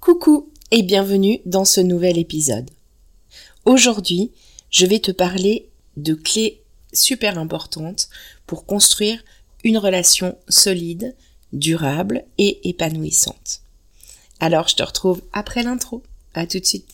Coucou 0.00 0.48
et 0.70 0.82
bienvenue 0.82 1.40
dans 1.44 1.66
ce 1.66 1.78
nouvel 1.78 2.16
épisode. 2.16 2.70
Aujourd'hui, 3.66 4.32
je 4.70 4.86
vais 4.86 4.98
te 4.98 5.12
parler 5.12 5.68
de 5.98 6.14
clés 6.14 6.62
super 6.90 7.38
importantes 7.38 8.08
pour 8.46 8.64
construire 8.64 9.22
une 9.62 9.76
relation 9.76 10.38
solide, 10.48 11.14
durable 11.52 12.24
et 12.38 12.66
épanouissante. 12.66 13.60
Alors 14.40 14.68
je 14.68 14.76
te 14.76 14.82
retrouve 14.82 15.20
après 15.34 15.62
l'intro. 15.62 16.02
À 16.32 16.46
tout 16.46 16.60
de 16.60 16.64
suite. 16.64 16.88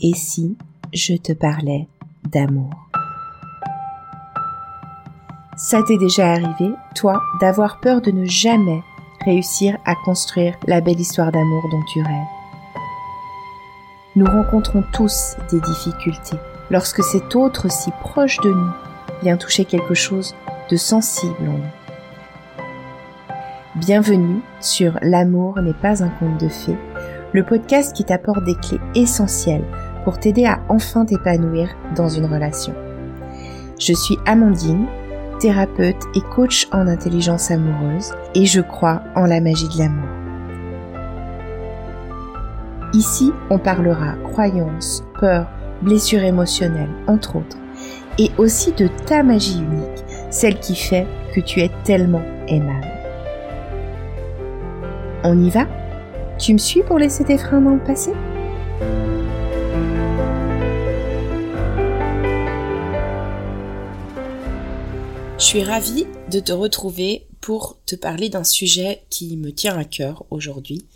Et 0.00 0.14
si 0.16 0.56
je 0.92 1.14
te 1.14 1.32
parlais 1.32 1.86
d'amour? 2.32 2.74
Ça 5.56 5.84
t'est 5.86 5.98
déjà 5.98 6.32
arrivé, 6.32 6.74
toi, 6.96 7.22
d'avoir 7.40 7.78
peur 7.78 8.02
de 8.02 8.10
ne 8.10 8.24
jamais 8.24 8.80
réussir 9.24 9.78
à 9.84 9.94
construire 9.94 10.54
la 10.66 10.80
belle 10.80 11.00
histoire 11.00 11.32
d'amour 11.32 11.68
dont 11.70 11.82
tu 11.92 12.00
rêves. 12.00 12.26
Nous 14.16 14.26
rencontrons 14.26 14.84
tous 14.92 15.36
des 15.50 15.60
difficultés 15.60 16.36
lorsque 16.70 17.02
cet 17.02 17.34
autre 17.34 17.70
si 17.70 17.90
proche 18.00 18.38
de 18.40 18.50
nous 18.50 18.70
vient 19.22 19.36
toucher 19.36 19.64
quelque 19.64 19.94
chose 19.94 20.34
de 20.70 20.76
sensible 20.76 21.34
en 21.40 21.58
nous. 21.58 22.64
Bienvenue 23.76 24.40
sur 24.60 24.98
L'amour 25.02 25.60
n'est 25.60 25.72
pas 25.72 26.02
un 26.04 26.08
conte 26.08 26.40
de 26.40 26.48
fées, 26.48 26.78
le 27.32 27.44
podcast 27.44 27.94
qui 27.94 28.04
t'apporte 28.04 28.44
des 28.44 28.54
clés 28.54 28.80
essentielles 28.94 29.64
pour 30.04 30.20
t'aider 30.20 30.44
à 30.44 30.60
enfin 30.68 31.04
t'épanouir 31.04 31.68
dans 31.96 32.08
une 32.08 32.26
relation. 32.26 32.74
Je 33.80 33.92
suis 33.92 34.16
Amandine, 34.26 34.86
thérapeute 35.44 36.06
et 36.14 36.22
coach 36.22 36.68
en 36.72 36.86
intelligence 36.86 37.50
amoureuse 37.50 38.14
et 38.34 38.46
je 38.46 38.62
crois 38.62 39.02
en 39.14 39.26
la 39.26 39.42
magie 39.42 39.68
de 39.68 39.76
l'amour. 39.76 40.08
Ici, 42.94 43.30
on 43.50 43.58
parlera 43.58 44.14
croyances, 44.32 45.04
peurs, 45.20 45.46
blessures 45.82 46.22
émotionnelles, 46.22 46.94
entre 47.08 47.36
autres, 47.36 47.58
et 48.18 48.30
aussi 48.38 48.72
de 48.72 48.88
ta 49.04 49.22
magie 49.22 49.58
unique, 49.58 50.04
celle 50.30 50.58
qui 50.60 50.74
fait 50.74 51.06
que 51.34 51.40
tu 51.40 51.60
es 51.60 51.70
tellement 51.84 52.22
aimable. 52.48 52.88
On 55.24 55.38
y 55.38 55.50
va? 55.50 55.66
Tu 56.38 56.54
me 56.54 56.58
suis 56.58 56.82
pour 56.82 56.98
laisser 56.98 57.24
tes 57.24 57.36
freins 57.36 57.60
dans 57.60 57.74
le 57.74 57.84
passé? 57.84 58.12
Je 65.36 65.44
suis 65.44 65.62
ravie 65.64 66.06
de 66.30 66.38
te 66.38 66.52
retrouver 66.52 67.26
pour 67.40 67.78
te 67.86 67.96
parler 67.96 68.28
d'un 68.28 68.44
sujet 68.44 69.02
qui 69.10 69.36
me 69.36 69.52
tient 69.52 69.76
à 69.76 69.84
cœur 69.84 70.24
aujourd'hui. 70.30 70.86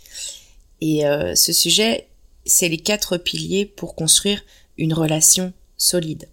Et 0.79 1.05
euh, 1.05 1.35
ce 1.35 1.51
sujet, 1.51 2.07
c'est 2.45 2.69
les 2.69 2.77
quatre 2.77 3.17
piliers 3.17 3.65
pour 3.65 3.95
construire 3.95 4.41
une 4.77 4.93
relation 4.93 5.51
solide. 5.77 6.29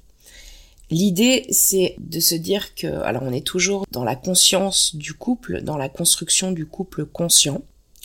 L'idée, 0.88 1.46
c'est 1.50 1.96
de 1.98 2.20
se 2.20 2.36
dire 2.36 2.76
que, 2.76 2.86
alors 2.86 3.24
on 3.24 3.32
est 3.32 3.44
toujours 3.44 3.86
dans 3.90 4.04
la 4.04 4.14
conscience 4.14 4.94
du 4.94 5.12
couple, 5.12 5.62
dans 5.62 5.76
la 5.76 5.88
construction 5.88 6.52
du 6.52 6.64
couple 6.64 7.06
conscient. 7.06 7.62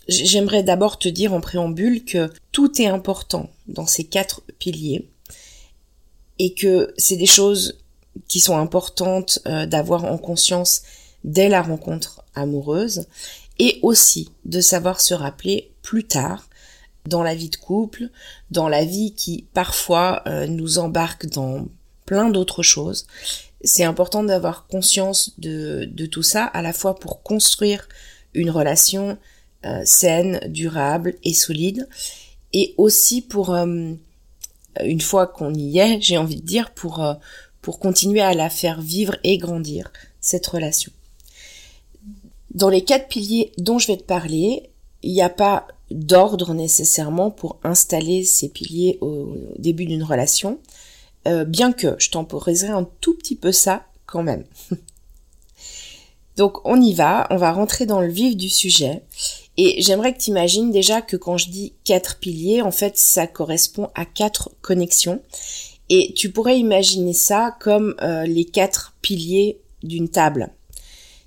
J'aimerais 0.08 0.64
d'abord 0.64 0.98
te 0.98 1.10
dire 1.10 1.32
en 1.32 1.42
préambule 1.42 2.04
que 2.04 2.32
tout 2.52 2.82
est 2.82 2.88
important 2.88 3.52
dans 3.68 3.86
ces 3.86 4.04
quatre 4.04 4.42
piliers 4.58 5.08
et 6.40 6.56
que 6.56 6.92
c'est 6.98 7.18
des 7.18 7.28
choses 7.28 7.78
qui 8.28 8.40
sont 8.40 8.58
importantes 8.58 9.40
euh, 9.48 9.66
d'avoir 9.66 10.06
en 10.06 10.17
conscience 10.17 10.84
dès 11.23 11.50
la 11.50 11.62
rencontre 11.62 12.23
amoureuse 12.36 13.08
et 13.59 13.80
aussi 13.81 14.31
de 14.45 14.59
savoir 14.59 15.02
se 15.02 15.14
rappeler 15.14 15.72
plus 15.81 16.06
tard 16.06 16.48
dans 17.06 17.23
la 17.23 17.36
vie 17.36 17.50
de 17.50 17.56
couple, 17.56 18.09
dans 18.52 18.68
la 18.68 18.86
vie 18.86 19.14
qui 19.14 19.48
parfois 19.53 20.23
euh, 20.28 20.48
nous 20.48 20.80
embarque 20.80 21.28
dans 21.28 21.68
plein 22.06 22.30
d'autres 22.30 22.63
choses. 22.63 23.08
C'est 23.63 23.84
important 23.84 24.24
d'avoir 24.24 24.68
conscience 24.68 25.40
de, 25.40 25.88
de, 25.91 26.06
tout 26.06 26.24
ça, 26.24 26.46
à 26.46 26.62
la 26.62 26.74
fois 26.74 26.96
pour 26.96 27.22
construire 27.22 27.88
une 28.34 28.50
relation 28.50 29.18
euh, 29.66 29.81
saine, 29.86 30.40
durable 30.47 31.16
et 31.24 31.34
solide, 31.34 31.88
et 32.53 32.74
aussi 32.78 33.22
pour, 33.22 33.56
une 33.56 34.00
fois 35.02 35.28
qu'on 35.28 35.53
y 35.53 35.80
est, 35.80 36.02
j'ai 36.02 36.18
envie 36.18 36.41
de 36.41 36.46
dire, 36.46 36.72
pour, 36.72 37.02
pour 37.62 37.80
continuer 37.80 38.22
à 38.22 38.34
la 38.34 38.50
faire 38.50 38.82
vivre 38.82 39.16
et 39.24 39.38
grandir, 39.38 39.92
cette 40.20 40.48
relation. 40.48 40.92
Dans 42.54 42.70
les 42.70 42.84
quatre 42.84 43.08
piliers 43.08 43.52
dont 43.58 43.80
je 43.80 43.88
vais 43.88 43.98
te 43.98 44.04
parler, 44.04 44.70
il 45.04 45.14
n'y 45.14 45.22
a 45.22 45.30
pas 45.30 45.68
d'ordre 45.90 46.54
nécessairement 46.54 47.32
pour 47.32 47.60
installer 47.64 48.24
ces 48.24 48.50
piliers 48.50 48.98
au 49.02 49.36
début 49.58 49.86
d'une 49.86 50.04
relation, 50.04 50.60
euh, 51.28 51.46
bien 51.46 51.72
que 51.72 51.96
je 52.00 52.10
temporiserai 52.10 52.72
un 52.72 52.88
tout 53.00 53.16
petit 53.16 53.36
peu 53.36 53.52
ça 53.52 53.86
quand 54.06 54.24
même. 54.24 54.46
Donc 56.38 56.66
on 56.66 56.82
y 56.82 56.94
va, 56.94 57.28
on 57.30 57.38
va 57.38 57.52
rentrer 57.52 57.86
dans 57.86 58.02
le 58.02 58.08
vif 58.08 58.36
du 58.36 58.50
sujet. 58.50 59.04
Et 59.58 59.82
j'aimerais 59.82 60.14
que 60.14 60.20
tu 60.20 60.30
imagines 60.30 60.72
déjà 60.72 61.02
que 61.02 61.18
quand 61.18 61.38
je 61.38 61.50
dis 61.50 61.74
quatre 61.84 62.20
piliers, 62.20 62.62
en 62.62 62.72
fait 62.72 62.98
ça 62.98 63.28
correspond 63.28 63.90
à 63.96 64.06
quatre 64.06 64.50
connexions. 64.62 65.22
Et 65.94 66.13
tu 66.16 66.31
pourrais 66.31 66.57
imaginer 66.57 67.12
ça 67.12 67.53
comme 67.59 67.96
euh, 68.02 68.24
les 68.24 68.46
quatre 68.46 68.96
piliers 69.02 69.59
d'une 69.84 70.07
table. 70.07 70.50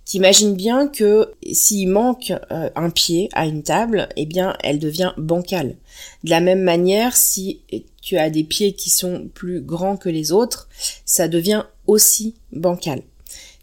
T'imagines 0.07 0.55
bien 0.55 0.89
que 0.89 1.33
s'il 1.53 1.91
manque 1.91 2.33
euh, 2.51 2.71
un 2.75 2.89
pied 2.89 3.29
à 3.35 3.45
une 3.45 3.63
table, 3.63 4.09
eh 4.17 4.25
bien, 4.25 4.57
elle 4.63 4.79
devient 4.79 5.13
bancale. 5.19 5.77
De 6.25 6.31
la 6.31 6.41
même 6.41 6.63
manière, 6.63 7.15
si 7.15 7.61
tu 8.01 8.17
as 8.17 8.31
des 8.31 8.43
pieds 8.43 8.73
qui 8.73 8.89
sont 8.89 9.29
plus 9.35 9.61
grands 9.61 9.99
que 9.99 10.09
les 10.09 10.33
autres, 10.33 10.67
ça 11.05 11.29
devient 11.29 11.65
aussi 11.87 12.35
bancal. 12.51 13.03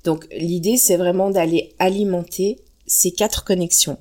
Donc, 0.03 0.27
l'idée, 0.31 0.77
c'est 0.77 0.97
vraiment 0.97 1.31
d'aller 1.31 1.73
alimenter 1.79 2.59
ces 2.85 3.09
quatre 3.09 3.43
connexions. 3.43 3.97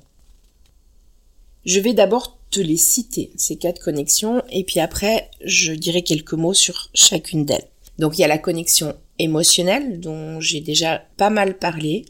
Je 1.65 1.79
vais 1.79 1.93
d'abord 1.93 2.37
te 2.51 2.59
les 2.59 2.77
citer, 2.77 3.31
ces 3.37 3.55
quatre 3.55 3.81
connexions, 3.81 4.43
et 4.49 4.63
puis 4.63 4.79
après, 4.79 5.29
je 5.43 5.71
dirai 5.71 6.03
quelques 6.03 6.33
mots 6.33 6.53
sur 6.53 6.89
chacune 6.93 7.45
d'elles. 7.45 7.67
Donc 7.97 8.17
il 8.17 8.21
y 8.21 8.23
a 8.23 8.27
la 8.27 8.37
connexion 8.37 8.95
émotionnelle, 9.19 9.99
dont 9.99 10.39
j'ai 10.39 10.61
déjà 10.61 11.03
pas 11.17 11.29
mal 11.29 11.57
parlé, 11.57 12.05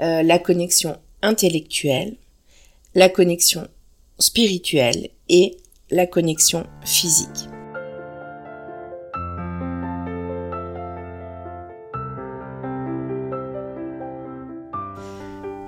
euh, 0.00 0.22
la 0.22 0.38
connexion 0.38 0.98
intellectuelle, 1.22 2.16
la 2.94 3.08
connexion 3.08 3.66
spirituelle 4.18 5.08
et 5.28 5.56
la 5.90 6.06
connexion 6.06 6.66
physique. 6.84 7.53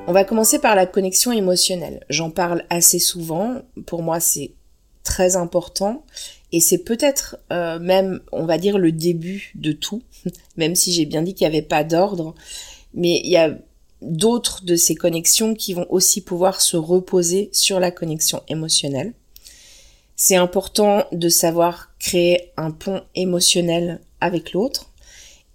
On 0.09 0.13
va 0.13 0.23
commencer 0.25 0.61
par 0.61 0.77
la 0.77 0.87
connexion 0.87 1.33
émotionnelle. 1.33 2.05
J'en 2.09 2.31
parle 2.31 2.65
assez 2.71 3.01
souvent. 3.01 3.63
Pour 3.87 4.03
moi, 4.03 4.21
c'est 4.21 4.53
très 5.03 5.35
important 5.35 6.05
et 6.53 6.61
c'est 6.61 6.79
peut-être 6.79 7.39
euh, 7.53 7.81
même, 7.81 8.21
on 8.31 8.45
va 8.45 8.57
dire, 8.57 8.79
le 8.79 8.93
début 8.93 9.53
de 9.57 9.73
tout, 9.73 10.03
même 10.57 10.77
si 10.77 10.93
j'ai 10.93 11.07
bien 11.07 11.23
dit 11.23 11.35
qu'il 11.35 11.49
n'y 11.49 11.55
avait 11.55 11.67
pas 11.67 11.83
d'ordre. 11.83 12.37
Mais 12.95 13.21
il 13.25 13.31
y 13.31 13.37
a 13.37 13.59
d'autres 14.01 14.65
de 14.65 14.77
ces 14.77 14.95
connexions 14.95 15.55
qui 15.55 15.75
vont 15.75 15.87
aussi 15.91 16.21
pouvoir 16.21 16.61
se 16.61 16.77
reposer 16.77 17.51
sur 17.53 17.81
la 17.81 17.91
connexion 17.91 18.43
émotionnelle. 18.49 19.13
C'est 20.15 20.37
important 20.37 21.05
de 21.11 21.29
savoir 21.29 21.91
créer 21.99 22.53
un 22.57 22.71
pont 22.71 23.03
émotionnel 23.17 24.01
avec 24.21 24.53
l'autre. 24.53 24.93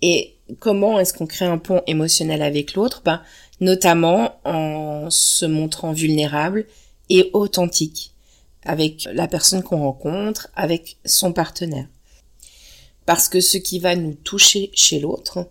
Et 0.01 0.35
comment 0.59 0.99
est-ce 0.99 1.13
qu'on 1.13 1.25
crée 1.25 1.45
un 1.45 1.57
pont 1.57 1.81
émotionnel 1.87 2.41
avec 2.41 2.73
l'autre? 2.73 3.01
Ben, 3.05 3.21
notamment 3.61 4.41
en 4.43 5.09
se 5.09 5.45
montrant 5.45 5.93
vulnérable 5.93 6.65
et 7.09 7.29
authentique 7.33 8.11
avec 8.63 9.07
la 9.13 9.27
personne 9.27 9.63
qu'on 9.63 9.79
rencontre, 9.79 10.49
avec 10.55 10.97
son 11.05 11.31
partenaire. 11.33 11.87
Parce 13.05 13.29
que 13.29 13.39
ce 13.39 13.57
qui 13.57 13.79
va 13.79 13.95
nous 13.95 14.13
toucher 14.13 14.71
chez 14.73 14.99
l'autre, 14.99 15.49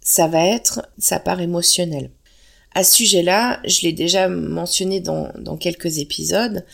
ça 0.00 0.28
va 0.28 0.46
être 0.46 0.88
sa 0.98 1.18
part 1.18 1.40
émotionnelle. 1.40 2.10
À 2.74 2.84
ce 2.84 2.96
sujet-là, 2.96 3.60
je 3.64 3.82
l'ai 3.82 3.92
déjà 3.92 4.28
mentionné 4.28 5.00
dans, 5.00 5.56
quelques 5.58 5.98
épisodes, 5.98 6.64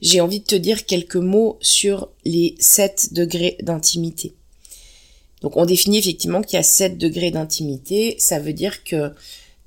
j'ai 0.00 0.20
envie 0.20 0.38
de 0.38 0.44
te 0.44 0.54
dire 0.54 0.86
quelques 0.86 1.16
mots 1.16 1.58
sur 1.60 2.10
les 2.24 2.54
7 2.60 3.12
degrés 3.12 3.56
d'intimité. 3.60 4.34
Donc 5.42 5.56
on 5.56 5.66
définit 5.66 5.98
effectivement 5.98 6.42
qu'il 6.42 6.56
y 6.56 6.60
a 6.60 6.64
7 6.64 6.96
degrés 6.96 7.32
d'intimité, 7.32 8.14
ça 8.18 8.38
veut 8.38 8.52
dire 8.52 8.84
que 8.84 9.12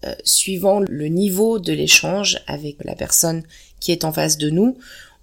euh, 0.05 0.15
suivant 0.23 0.79
le 0.79 1.07
niveau 1.07 1.59
de 1.59 1.73
l'échange 1.73 2.39
avec 2.47 2.83
la 2.83 2.95
personne 2.95 3.43
qui 3.79 3.91
est 3.91 4.03
en 4.03 4.11
face 4.11 4.37
de 4.37 4.49
nous, 4.49 4.77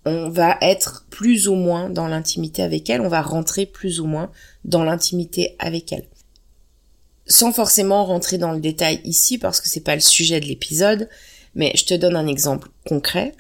on 0.05 0.31
va 0.31 0.57
être 0.61 1.05
plus 1.11 1.49
ou 1.49 1.55
moins 1.55 1.91
dans 1.91 2.07
l'intimité 2.07 2.63
avec 2.63 2.89
elle, 2.89 3.01
on 3.01 3.09
va 3.09 3.23
rentrer 3.23 3.67
plus 3.67 4.01
ou 4.01 4.07
moins 4.07 4.31
dans 4.65 4.85
l'intimité 4.85 5.57
avec 5.59 5.93
elle. 5.93 6.05
Sans 7.27 7.53
forcément 7.53 8.05
rentrer 8.05 8.39
dans 8.39 8.53
le 8.53 8.61
détail 8.61 9.01
ici 9.05 9.37
parce 9.37 9.61
que 9.61 9.69
c'est 9.69 9.81
pas 9.81 9.95
le 9.95 10.01
sujet 10.01 10.41
de 10.41 10.47
l'épisode, 10.47 11.09
Mais 11.55 11.73
je 11.75 11.85
te 11.85 11.95
donne 11.95 12.15
un 12.15 12.27
exemple 12.27 12.69
concret. 12.87 13.35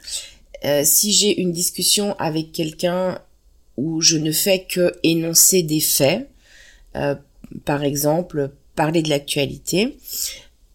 Euh, 0.64 0.82
si 0.84 1.12
j'ai 1.12 1.40
une 1.40 1.52
discussion 1.52 2.16
avec 2.18 2.52
quelqu'un 2.52 3.20
où 3.76 4.00
je 4.00 4.16
ne 4.16 4.32
fais 4.32 4.64
que 4.64 4.92
énoncer 5.04 5.62
des 5.62 5.80
faits, 5.80 6.28
euh, 6.96 7.14
par 7.64 7.84
exemple 7.84 8.50
parler 8.74 9.02
de 9.02 9.08
l'actualité, 9.08 9.96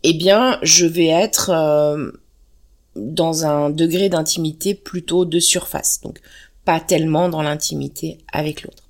eh 0.04 0.14
bien 0.14 0.60
je 0.62 0.86
vais 0.86 1.08
être 1.08 1.50
euh, 1.50 2.12
dans 2.96 3.46
un 3.46 3.70
degré 3.70 4.10
d'intimité 4.10 4.74
plutôt 4.74 5.26
de 5.26 5.40
surface, 5.40 6.02
donc 6.02 6.20
pas 6.66 6.80
tellement 6.80 7.30
dans 7.30 7.42
l'intimité 7.42 8.20
avec 8.32 8.64
l'autre. 8.64 8.84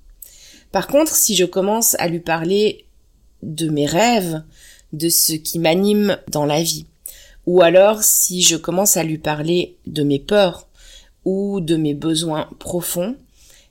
Par 0.72 0.86
contre, 0.86 1.14
si 1.14 1.36
je 1.36 1.44
commence 1.44 1.94
à 1.98 2.08
lui 2.08 2.20
parler 2.20 2.84
de 3.42 3.68
mes 3.68 3.86
rêves, 3.86 4.42
de 4.92 5.08
ce 5.08 5.32
qui 5.32 5.58
m'anime 5.58 6.18
dans 6.28 6.46
la 6.46 6.62
vie, 6.62 6.86
ou 7.46 7.62
alors 7.62 8.02
si 8.02 8.42
je 8.42 8.56
commence 8.56 8.96
à 8.96 9.04
lui 9.04 9.18
parler 9.18 9.76
de 9.86 10.02
mes 10.02 10.18
peurs 10.18 10.66
ou 11.24 11.60
de 11.60 11.76
mes 11.76 11.94
besoins 11.94 12.48
profonds, 12.58 13.16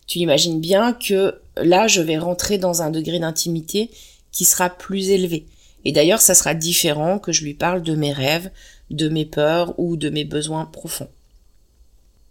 tu 0.08 0.20
imagines 0.20 0.60
bien 0.60 0.94
que 0.94 1.40
là, 1.58 1.88
je 1.88 2.02
vais 2.02 2.18
rentrer 2.18 2.58
dans 2.58 2.82
un 2.82 2.90
degré 2.90 3.20
d'intimité 3.20 3.90
qui 4.32 4.46
sera 4.46 4.70
plus 4.70 5.10
élevé. 5.10 5.46
Et 5.86 5.92
d'ailleurs, 5.92 6.22
ça 6.22 6.36
sera 6.36 6.54
différent 6.54 7.20
que 7.20 7.32
je 7.32 7.44
lui 7.44 7.54
parle 7.54 7.82
de 7.82 7.96
mes 7.96 8.14
rêves, 8.14 8.52
de 8.90 9.10
mes 9.10 9.26
peurs 9.26 9.78
ou 9.78 9.98
de 9.98 10.10
mes 10.10 10.24
besoins 10.24 10.66
profonds. 10.66 11.10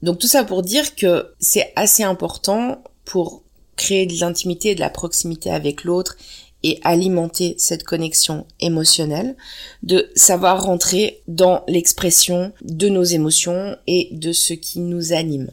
Donc 0.03 0.19
tout 0.19 0.27
ça 0.27 0.45
pour 0.45 0.63
dire 0.63 0.95
que 0.97 1.33
c'est 1.39 1.73
assez 1.77 2.03
important 2.03 2.83
pour 3.05 3.43
créer 3.77 4.07
de 4.07 4.19
l'intimité 4.19 4.71
et 4.71 4.75
de 4.75 4.81
la 4.81 4.91
proximité 4.91 5.51
avec 5.51 5.85
l'autre 5.85 6.17
et 6.65 6.81
alimenter 6.85 7.57
cette 7.59 7.83
connexion 7.83 8.47
émotionnelle, 8.61 9.37
de 9.83 10.11
savoir 10.15 10.63
rentrer 10.63 11.23
dans 11.27 11.65
l'expression 11.67 12.53
de 12.63 12.89
nos 12.89 13.03
émotions 13.03 13.77
et 13.87 14.09
de 14.13 14.33
ce 14.33 14.55
qui 14.55 14.79
nous 14.79 15.13
anime. 15.13 15.51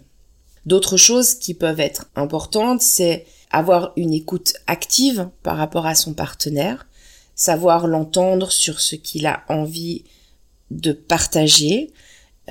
D'autres 0.66 0.98
choses 0.98 1.34
qui 1.34 1.56
peuvent 1.56 1.80
être 1.80 2.10
importantes, 2.16 2.82
c'est 2.82 3.26
avoir 3.50 3.94
une 3.96 4.14
écoute 4.14 4.54
active 4.68 5.30
par 5.42 5.58
rapport 5.58 5.88
à 5.88 5.96
son 5.96 6.14
partenaire, 6.14 6.86
savoir 7.40 7.88
l'entendre 7.88 8.52
sur 8.52 8.82
ce 8.82 8.98
qu'il 8.98 9.26
a 9.26 9.46
envie 9.48 10.04
de 10.72 10.92
partager, 10.92 11.94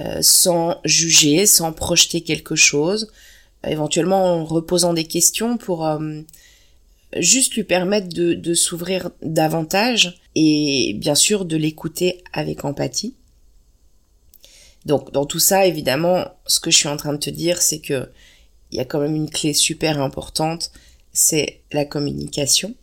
euh, 0.00 0.20
sans 0.22 0.80
juger, 0.82 1.44
sans 1.44 1.74
projeter 1.74 2.22
quelque 2.22 2.56
chose, 2.56 3.12
éventuellement 3.66 4.24
en 4.24 4.46
reposant 4.46 4.94
des 4.94 5.04
questions 5.04 5.58
pour 5.58 5.86
euh, 5.86 6.22
juste 7.18 7.52
lui 7.52 7.64
permettre 7.64 8.08
de, 8.08 8.32
de 8.32 8.54
s'ouvrir 8.54 9.10
davantage 9.20 10.22
et 10.34 10.94
bien 10.94 11.14
sûr 11.14 11.44
de 11.44 11.58
l'écouter 11.58 12.24
avec 12.32 12.64
empathie. 12.64 13.14
Donc 14.86 15.12
dans 15.12 15.26
tout 15.26 15.38
ça, 15.38 15.66
évidemment, 15.66 16.24
ce 16.46 16.60
que 16.60 16.70
je 16.70 16.78
suis 16.78 16.88
en 16.88 16.96
train 16.96 17.12
de 17.12 17.18
te 17.18 17.28
dire, 17.28 17.60
c'est 17.60 17.80
que 17.80 18.08
il 18.70 18.78
y 18.78 18.80
a 18.80 18.86
quand 18.86 19.00
même 19.00 19.16
une 19.16 19.28
clé 19.28 19.52
super 19.52 20.00
importante, 20.00 20.72
c'est 21.12 21.60
la 21.72 21.84
communication. 21.84 22.74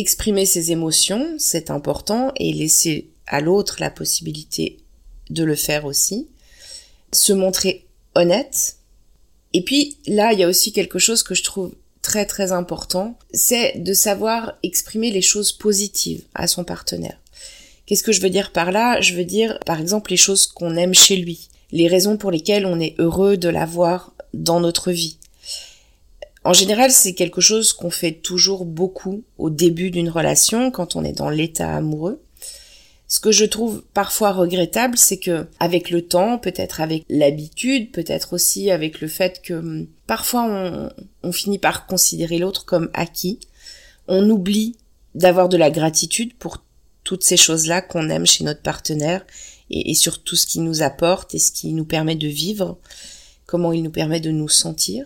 Exprimer 0.00 0.46
ses 0.46 0.72
émotions, 0.72 1.34
c'est 1.36 1.70
important, 1.70 2.32
et 2.36 2.54
laisser 2.54 3.10
à 3.26 3.42
l'autre 3.42 3.76
la 3.80 3.90
possibilité 3.90 4.78
de 5.28 5.44
le 5.44 5.54
faire 5.54 5.84
aussi. 5.84 6.26
Se 7.12 7.34
montrer 7.34 7.84
honnête. 8.14 8.76
Et 9.52 9.62
puis 9.62 9.98
là, 10.06 10.32
il 10.32 10.38
y 10.38 10.42
a 10.42 10.48
aussi 10.48 10.72
quelque 10.72 10.98
chose 10.98 11.22
que 11.22 11.34
je 11.34 11.42
trouve 11.42 11.74
très 12.00 12.24
très 12.24 12.50
important, 12.50 13.18
c'est 13.34 13.74
de 13.76 13.92
savoir 13.92 14.54
exprimer 14.62 15.10
les 15.10 15.20
choses 15.20 15.52
positives 15.52 16.24
à 16.34 16.46
son 16.46 16.64
partenaire. 16.64 17.20
Qu'est-ce 17.84 18.02
que 18.02 18.12
je 18.12 18.22
veux 18.22 18.30
dire 18.30 18.52
par 18.52 18.72
là? 18.72 19.02
Je 19.02 19.14
veux 19.14 19.26
dire 19.26 19.58
par 19.66 19.82
exemple 19.82 20.10
les 20.12 20.16
choses 20.16 20.46
qu'on 20.46 20.76
aime 20.76 20.94
chez 20.94 21.16
lui, 21.16 21.50
les 21.72 21.88
raisons 21.88 22.16
pour 22.16 22.30
lesquelles 22.30 22.64
on 22.64 22.80
est 22.80 22.94
heureux 22.98 23.36
de 23.36 23.50
l'avoir 23.50 24.14
dans 24.32 24.60
notre 24.60 24.92
vie. 24.92 25.18
En 26.42 26.54
général, 26.54 26.90
c'est 26.90 27.12
quelque 27.12 27.42
chose 27.42 27.72
qu'on 27.72 27.90
fait 27.90 28.12
toujours 28.12 28.64
beaucoup 28.64 29.24
au 29.36 29.50
début 29.50 29.90
d'une 29.90 30.08
relation 30.08 30.70
quand 30.70 30.96
on 30.96 31.04
est 31.04 31.12
dans 31.12 31.28
l'état 31.28 31.76
amoureux. 31.76 32.22
Ce 33.08 33.20
que 33.20 33.32
je 33.32 33.44
trouve 33.44 33.82
parfois 33.92 34.32
regrettable, 34.32 34.96
c'est 34.96 35.18
que 35.18 35.46
avec 35.58 35.90
le 35.90 36.06
temps, 36.06 36.38
peut-être 36.38 36.80
avec 36.80 37.04
l'habitude, 37.08 37.90
peut-être 37.90 38.32
aussi 38.32 38.70
avec 38.70 39.00
le 39.00 39.08
fait 39.08 39.42
que 39.42 39.54
hum, 39.54 39.86
parfois 40.06 40.90
on, 41.22 41.32
finit 41.32 41.58
par 41.58 41.86
considérer 41.86 42.38
l'autre 42.38 42.64
comme 42.64 42.88
acquis, 42.94 43.40
on 44.06 44.30
oublie 44.30 44.76
d'avoir 45.14 45.48
de 45.48 45.56
la 45.56 45.70
gratitude 45.70 46.34
pour 46.34 46.64
toutes 47.02 47.24
ces 47.24 47.36
choses-là 47.36 47.82
qu'on 47.82 48.08
aime 48.10 48.26
chez 48.26 48.44
notre 48.44 48.62
partenaire 48.62 49.26
et, 49.70 49.90
et 49.90 49.94
sur 49.94 50.22
tout 50.22 50.36
ce 50.36 50.46
qui 50.46 50.60
nous 50.60 50.82
apporte 50.82 51.34
et 51.34 51.38
ce 51.38 51.50
qui 51.50 51.72
nous 51.72 51.84
permet 51.84 52.14
de 52.14 52.28
vivre, 52.28 52.78
comment 53.44 53.72
il 53.72 53.82
nous 53.82 53.90
permet 53.90 54.20
de 54.20 54.30
nous 54.30 54.48
sentir. 54.48 55.04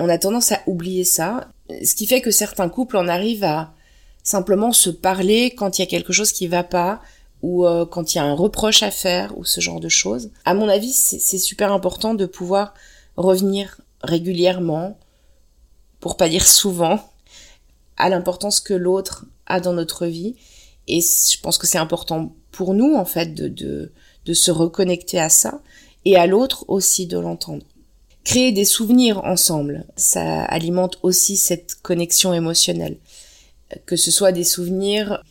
On 0.00 0.08
a 0.08 0.16
tendance 0.16 0.50
à 0.50 0.60
oublier 0.66 1.04
ça, 1.04 1.48
ce 1.68 1.94
qui 1.94 2.06
fait 2.06 2.22
que 2.22 2.30
certains 2.30 2.70
couples 2.70 2.96
en 2.96 3.06
arrivent 3.06 3.44
à 3.44 3.74
simplement 4.22 4.72
se 4.72 4.88
parler 4.88 5.50
quand 5.54 5.78
il 5.78 5.82
y 5.82 5.84
a 5.84 5.88
quelque 5.88 6.14
chose 6.14 6.32
qui 6.32 6.46
va 6.46 6.64
pas 6.64 7.02
ou 7.42 7.66
euh, 7.66 7.84
quand 7.84 8.14
il 8.14 8.16
y 8.16 8.20
a 8.20 8.24
un 8.24 8.34
reproche 8.34 8.82
à 8.82 8.90
faire 8.90 9.36
ou 9.36 9.44
ce 9.44 9.60
genre 9.60 9.78
de 9.78 9.90
choses. 9.90 10.30
À 10.46 10.54
mon 10.54 10.70
avis, 10.70 10.92
c'est 10.92 11.38
super 11.38 11.70
important 11.70 12.14
de 12.14 12.24
pouvoir 12.24 12.72
revenir 13.18 13.78
régulièrement, 14.02 14.98
pour 16.00 16.16
pas 16.16 16.30
dire 16.30 16.46
souvent, 16.46 17.00
à 17.98 18.08
l'importance 18.08 18.60
que 18.60 18.72
l'autre 18.72 19.26
a 19.44 19.60
dans 19.60 19.74
notre 19.74 20.06
vie. 20.06 20.34
Et 20.88 21.02
je 21.02 21.38
pense 21.42 21.58
que 21.58 21.66
c'est 21.66 21.76
important 21.76 22.32
pour 22.52 22.72
nous, 22.72 22.94
en 22.94 23.04
fait, 23.04 23.34
de, 23.34 23.48
de, 23.48 23.92
de 24.24 24.32
se 24.32 24.50
reconnecter 24.50 25.20
à 25.20 25.28
ça 25.28 25.60
et 26.06 26.16
à 26.16 26.26
l'autre 26.26 26.64
aussi 26.68 27.06
de 27.06 27.18
l'entendre. 27.18 27.66
Créer 28.24 28.52
des 28.52 28.64
souvenirs 28.64 29.24
ensemble, 29.24 29.86
ça 29.96 30.44
alimente 30.44 30.98
aussi 31.02 31.36
cette 31.36 31.76
connexion 31.82 32.34
émotionnelle 32.34 32.98
que 33.86 33.96
ce 33.96 34.10
soit 34.10 34.32
des 34.32 34.44
souvenirs 34.44 35.22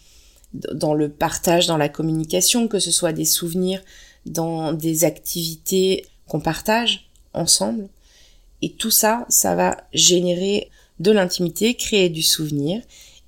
dans 0.54 0.94
le 0.94 1.10
partage, 1.10 1.68
dans 1.68 1.78
la 1.78 1.90
communication, 1.90 2.68
que 2.68 2.80
ce 2.80 2.92
soit 2.92 3.14
des 3.14 3.26
souvenirs 3.26 3.82
dans 4.26 4.74
des 4.74 5.04
activités 5.04 6.06
qu'on 6.28 6.40
partage 6.40 7.10
ensemble. 7.34 7.88
Et 8.62 8.72
tout 8.72 8.92
ça, 8.92 9.26
ça 9.30 9.56
va 9.56 9.78
générer 9.94 10.70
de 11.00 11.12
l'intimité, 11.12 11.76
créer 11.76 12.10
du 12.10 12.24
souvenir 12.24 12.82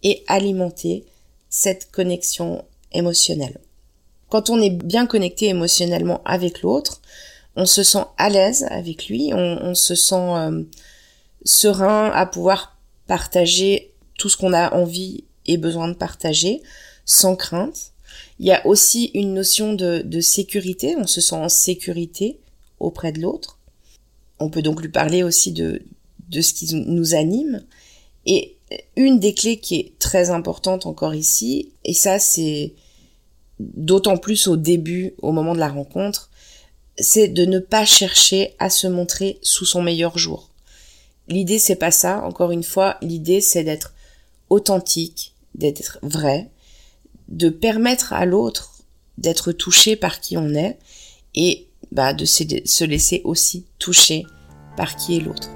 et 0.04 0.24
alimenter 0.28 1.06
cette 1.50 1.92
connexion 1.92 2.66
émotionnelle. 2.92 3.60
Quand 4.30 4.50
on 4.50 4.60
est 4.60 4.72
bien 4.72 5.06
connecté 5.06 5.48
émotionnellement 5.48 6.22
avec 6.26 6.62
l'autre, 6.62 7.02
on 7.56 7.66
se 7.66 7.84
sent 7.84 8.04
à 8.18 8.30
l'aise 8.30 8.66
avec 8.70 9.08
lui, 9.08 9.32
on, 9.34 9.76
se 9.76 9.96
sent 9.96 10.16
euh, 10.16 10.64
serein 11.44 12.10
à 12.12 12.26
pouvoir 12.26 12.78
partager 13.08 13.94
tout 14.18 14.30
ce 14.30 14.38
qu'on 14.38 14.54
a 14.54 14.74
envie 14.74 15.26
et 15.48 15.58
besoin 15.58 15.88
de 15.88 15.94
partager 15.94 16.62
sans 17.06 17.36
crainte. 17.36 17.92
Il 18.40 18.46
y 18.46 18.52
a 18.52 18.66
aussi 18.66 19.12
une 19.14 19.34
notion 19.34 19.74
de, 19.74 20.02
de 20.04 20.22
sécurité, 20.22 20.96
on 20.98 21.08
se 21.08 21.22
sent 21.22 21.36
en 21.36 21.50
sécurité 21.50 22.40
auprès 22.80 23.12
de 23.12 23.22
l'autre. 23.22 23.60
On 24.40 24.50
peut 24.50 24.62
donc 24.62 24.82
lui 24.82 24.90
parler 24.90 25.24
aussi 25.24 25.52
de, 25.52 25.84
de 26.30 26.42
ce 26.42 26.54
qui 26.54 26.74
nous 26.74 27.14
anime. 27.14 27.64
Et 28.26 28.58
une 28.96 29.20
des 29.20 29.34
clés 29.34 29.60
qui 29.60 29.76
est 29.76 30.00
très 30.00 30.30
importante 30.30 30.86
encore 30.86 31.14
ici, 31.14 31.74
et 31.84 31.94
ça 31.94 32.20
c'est 32.20 32.74
d'autant 33.60 34.18
plus 34.18 34.48
au 34.48 34.58
début, 34.58 35.14
au 35.22 35.32
moment 35.32 35.54
de 35.54 35.60
la 35.60 35.70
rencontre, 35.70 36.31
c'est 37.02 37.28
de 37.28 37.46
ne 37.46 37.60
pas 37.60 37.86
chercher 37.86 38.56
à 38.60 38.70
se 38.70 38.88
montrer 38.88 39.40
sous 39.42 39.66
son 39.66 39.82
meilleur 39.82 40.18
jour. 40.18 40.50
L'idée 41.28 41.60
c'est 41.60 41.76
pas 41.76 41.92
ça, 41.92 42.24
encore 42.24 42.52
une 42.52 42.64
fois, 42.64 42.98
l'idée 43.02 43.42
c'est 43.42 43.64
d'être 43.64 43.94
authentique, 44.50 45.34
d'être 45.56 46.00
vrai, 46.02 46.50
de 47.28 47.50
permettre 47.50 48.14
à 48.14 48.26
l'autre 48.26 48.72
d'être 49.18 49.52
touché 49.52 49.96
par 49.96 50.20
qui 50.20 50.38
on 50.38 50.54
est 50.56 50.78
et 51.36 51.68
bah, 51.92 52.14
de 52.14 52.26
se 52.26 52.84
laisser 52.84 53.22
aussi 53.24 53.66
toucher 53.78 54.26
par 54.76 54.96
qui 54.96 55.18
est 55.18 55.20
l'autre. 55.20 55.50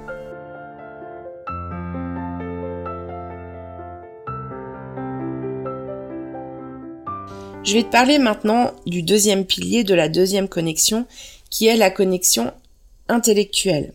Je 7.64 7.72
vais 7.72 7.82
te 7.82 7.90
parler 7.90 8.18
maintenant 8.18 8.70
du 8.86 9.02
deuxième 9.02 9.44
pilier 9.44 9.82
de 9.82 9.92
la 9.92 10.08
deuxième 10.08 10.48
connexion 10.48 11.04
qui 11.50 11.66
est 11.66 11.76
la 11.76 11.90
connexion 11.90 12.52
intellectuelle. 13.08 13.92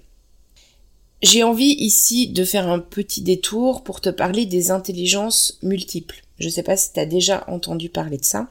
J'ai 1.22 1.44
envie 1.44 1.74
ici 1.74 2.28
de 2.28 2.44
faire 2.44 2.68
un 2.68 2.80
petit 2.80 3.22
détour 3.22 3.84
pour 3.84 4.02
te 4.02 4.10
parler 4.10 4.46
des 4.46 4.72
intelligences 4.72 5.60
multiples. 5.62 6.24
Je 6.40 6.48
ne 6.48 6.52
sais 6.52 6.64
pas 6.64 6.78
si 6.78 6.94
tu 6.94 7.00
as 7.00 7.06
déjà 7.06 7.44
entendu 7.48 7.90
parler 7.90 8.18
de 8.18 8.26
ça, 8.26 8.48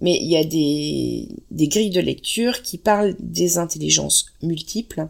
mais 0.00 0.16
il 0.16 0.28
y 0.28 0.36
a 0.36 0.44
des, 0.44 1.28
grilles 1.68 1.90
de 1.90 2.00
lecture 2.00 2.62
qui 2.62 2.78
parlent 2.78 3.14
des 3.18 3.58
intelligences 3.58 4.26
multiples 4.42 5.08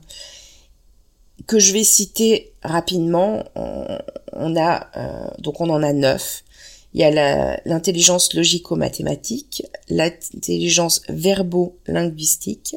que 1.47 1.61
je 1.61 1.73
vais 1.73 1.85
citer 1.85 2.53
rapidement. 2.63 3.45
On 3.55 4.57
euh, 4.57 5.29
donc 5.39 5.61
on 5.61 5.71
en 5.71 5.83
a 5.83 5.93
neuf 5.93 6.45
Il 6.95 7.01
y 7.01 7.05
a 7.05 7.61
l'intelligence 7.65 8.35
logico-mathématique, 8.35 9.65
l'intelligence 9.89 11.03
verbo-linguistique, 11.09 12.77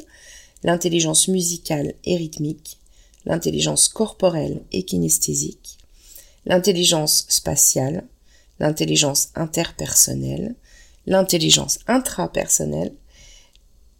l'intelligence 0.64 1.28
musicale 1.28 1.94
et 2.04 2.16
rythmique, 2.16 2.78
l'intelligence 3.24 3.88
corporelle 3.88 4.62
et 4.72 4.84
kinesthésique, 4.84 5.78
l'intelligence 6.46 7.26
spatiale, 7.28 8.04
l'intelligence 8.58 9.30
interpersonnelle, 9.34 10.54
l'intelligence 11.06 11.78
intrapersonnelle, 11.86 12.92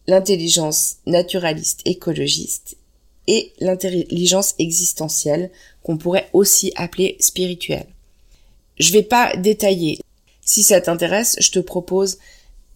l'intelligence 0.06 0.96
naturaliste 1.06 1.80
écologiste 1.84 2.76
et 3.28 3.52
l'intelligence 3.60 4.54
existentielle 4.58 5.50
qu'on 5.82 5.96
pourrait 5.96 6.28
aussi 6.32 6.72
appeler 6.76 7.16
spirituelle. 7.20 7.86
Je 8.78 8.92
vais 8.92 9.02
pas 9.02 9.36
détailler. 9.36 9.98
Si 10.44 10.62
ça 10.62 10.80
t'intéresse, 10.80 11.36
je 11.40 11.50
te 11.50 11.60
propose 11.60 12.18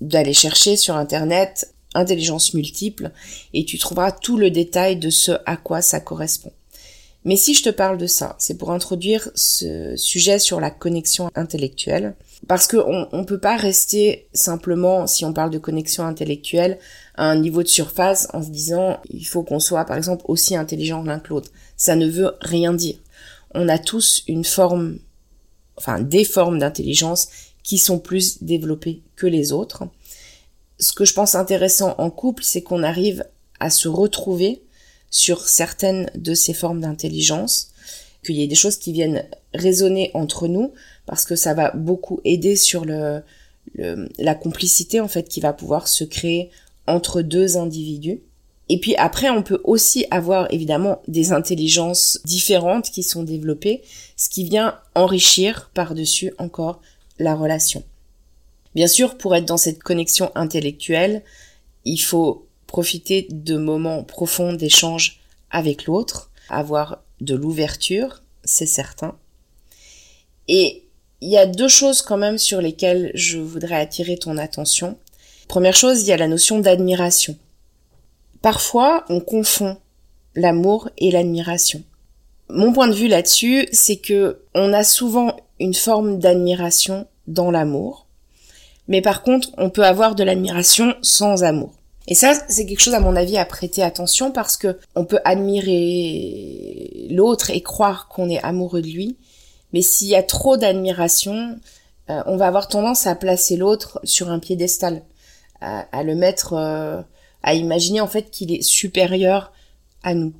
d'aller 0.00 0.34
chercher 0.34 0.76
sur 0.76 0.94
internet 0.96 1.72
intelligence 1.96 2.54
multiple 2.54 3.10
et 3.52 3.64
tu 3.64 3.78
trouveras 3.78 4.12
tout 4.12 4.36
le 4.36 4.50
détail 4.50 4.96
de 4.96 5.10
ce 5.10 5.32
à 5.46 5.56
quoi 5.56 5.82
ça 5.82 6.00
correspond. 6.00 6.52
Mais 7.26 7.36
si 7.36 7.54
je 7.54 7.64
te 7.64 7.70
parle 7.70 7.98
de 7.98 8.06
ça, 8.06 8.36
c'est 8.38 8.56
pour 8.56 8.70
introduire 8.70 9.28
ce 9.34 9.96
sujet 9.96 10.38
sur 10.38 10.60
la 10.60 10.70
connexion 10.70 11.28
intellectuelle, 11.34 12.14
parce 12.46 12.68
qu'on 12.68 13.08
ne 13.12 13.24
peut 13.24 13.40
pas 13.40 13.56
rester 13.56 14.28
simplement, 14.32 15.08
si 15.08 15.24
on 15.24 15.32
parle 15.32 15.50
de 15.50 15.58
connexion 15.58 16.04
intellectuelle, 16.04 16.78
à 17.16 17.28
un 17.28 17.36
niveau 17.36 17.64
de 17.64 17.68
surface 17.68 18.28
en 18.32 18.42
se 18.42 18.50
disant 18.50 19.00
il 19.10 19.26
faut 19.26 19.42
qu'on 19.42 19.58
soit 19.58 19.84
par 19.86 19.96
exemple 19.96 20.24
aussi 20.28 20.54
intelligent 20.54 21.02
l'un 21.02 21.18
que 21.18 21.30
l'autre. 21.30 21.50
Ça 21.76 21.96
ne 21.96 22.08
veut 22.08 22.36
rien 22.40 22.72
dire. 22.72 22.94
On 23.54 23.68
a 23.68 23.78
tous 23.78 24.22
une 24.28 24.44
forme, 24.44 24.98
enfin 25.76 25.98
des 25.98 26.22
formes 26.24 26.60
d'intelligence 26.60 27.26
qui 27.64 27.78
sont 27.78 27.98
plus 27.98 28.44
développées 28.44 29.02
que 29.16 29.26
les 29.26 29.50
autres. 29.50 29.88
Ce 30.78 30.92
que 30.92 31.04
je 31.04 31.14
pense 31.14 31.34
intéressant 31.34 31.94
en 31.98 32.10
couple, 32.10 32.42
c'est 32.44 32.62
qu'on 32.62 32.82
arrive 32.82 33.24
à 33.60 33.70
se 33.70 33.88
retrouver 33.88 34.62
sur 35.10 35.48
certaines 35.48 36.10
de 36.14 36.34
ces 36.34 36.52
formes 36.52 36.80
d'intelligence, 36.80 37.70
qu'il 38.24 38.36
y 38.36 38.42
ait 38.42 38.48
des 38.48 38.54
choses 38.54 38.76
qui 38.76 38.92
viennent 38.92 39.24
résonner 39.54 40.10
entre 40.14 40.48
nous, 40.48 40.72
parce 41.06 41.24
que 41.24 41.36
ça 41.36 41.54
va 41.54 41.70
beaucoup 41.70 42.20
aider 42.24 42.56
sur 42.56 42.84
le, 42.84 43.22
la 44.18 44.34
complicité 44.34 45.00
en 45.00 45.08
fait 45.08 45.28
qui 45.28 45.40
va 45.40 45.52
pouvoir 45.52 45.88
se 45.88 46.04
créer 46.04 46.50
entre 46.86 47.22
deux 47.22 47.56
individus. 47.56 48.20
Et 48.68 48.80
puis 48.80 48.96
après, 48.96 49.30
on 49.30 49.42
peut 49.42 49.60
aussi 49.64 50.06
avoir 50.10 50.52
évidemment 50.52 51.00
des 51.06 51.32
intelligences 51.32 52.20
différentes 52.24 52.90
qui 52.90 53.02
sont 53.02 53.22
développées, 53.22 53.82
ce 54.16 54.28
qui 54.28 54.44
vient 54.44 54.78
enrichir 54.94 55.70
par-dessus 55.72 56.32
encore 56.38 56.80
la 57.18 57.34
relation. 57.34 57.84
Bien 58.76 58.88
sûr, 58.88 59.16
pour 59.16 59.34
être 59.34 59.46
dans 59.46 59.56
cette 59.56 59.82
connexion 59.82 60.30
intellectuelle, 60.34 61.22
il 61.86 61.96
faut 61.96 62.46
profiter 62.66 63.26
de 63.30 63.56
moments 63.56 64.04
profonds 64.04 64.52
d'échange 64.52 65.22
avec 65.50 65.86
l'autre, 65.86 66.30
avoir 66.50 67.02
de 67.22 67.34
l'ouverture, 67.34 68.22
c'est 68.44 68.66
certain. 68.66 69.16
Et 70.48 70.84
il 71.22 71.30
y 71.30 71.38
a 71.38 71.46
deux 71.46 71.68
choses 71.68 72.02
quand 72.02 72.18
même 72.18 72.36
sur 72.36 72.60
lesquelles 72.60 73.12
je 73.14 73.38
voudrais 73.38 73.76
attirer 73.76 74.18
ton 74.18 74.36
attention. 74.36 74.98
Première 75.48 75.74
chose, 75.74 76.02
il 76.02 76.08
y 76.08 76.12
a 76.12 76.18
la 76.18 76.28
notion 76.28 76.58
d'admiration. 76.58 77.34
Parfois, 78.42 79.06
on 79.08 79.20
confond 79.20 79.78
l'amour 80.34 80.90
et 80.98 81.10
l'admiration. 81.10 81.82
Mon 82.50 82.74
point 82.74 82.88
de 82.88 82.94
vue 82.94 83.08
là-dessus, 83.08 83.68
c'est 83.72 83.96
que 83.96 84.42
on 84.54 84.74
a 84.74 84.84
souvent 84.84 85.34
une 85.60 85.72
forme 85.72 86.18
d'admiration 86.18 87.06
dans 87.26 87.50
l'amour, 87.50 88.05
mais 88.88 89.00
par 89.00 89.22
contre, 89.22 89.50
on 89.58 89.70
peut 89.70 89.84
avoir 89.84 90.14
de 90.14 90.24
l'admiration 90.24 90.94
sans 91.02 91.44
amour. 91.44 91.72
Et 92.08 92.14
ça, 92.14 92.34
c'est 92.48 92.66
quelque 92.66 92.82
chose 92.82 92.94
à 92.94 93.00
mon 93.00 93.16
avis 93.16 93.36
à 93.36 93.44
prêter 93.44 93.82
attention 93.82 94.30
parce 94.30 94.56
que 94.56 94.78
on 94.94 95.04
peut 95.04 95.18
admirer 95.24 97.08
l'autre 97.10 97.50
et 97.50 97.62
croire 97.62 98.08
qu'on 98.08 98.28
est 98.28 98.42
amoureux 98.42 98.80
de 98.80 98.86
lui, 98.86 99.16
mais 99.72 99.82
s'il 99.82 100.08
y 100.08 100.14
a 100.14 100.22
trop 100.22 100.56
d'admiration, 100.56 101.58
euh, 102.10 102.22
on 102.26 102.36
va 102.36 102.46
avoir 102.46 102.68
tendance 102.68 103.06
à 103.06 103.16
placer 103.16 103.56
l'autre 103.56 104.00
sur 104.04 104.30
un 104.30 104.38
piédestal 104.38 105.02
à, 105.60 106.02
le 106.04 106.14
mettre, 106.14 106.52
euh, 106.52 107.00
à 107.42 107.54
imaginer 107.54 108.00
en 108.00 108.06
fait 108.06 108.30
qu'il 108.30 108.52
est 108.52 108.62
supérieur 108.62 109.52
à 110.02 110.14
nous. 110.14 110.32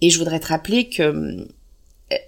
Et 0.00 0.10
je 0.10 0.18
voudrais 0.18 0.38
te 0.38 0.48
rappeler 0.48 0.88
que 0.88 1.02
euh, 1.02 1.46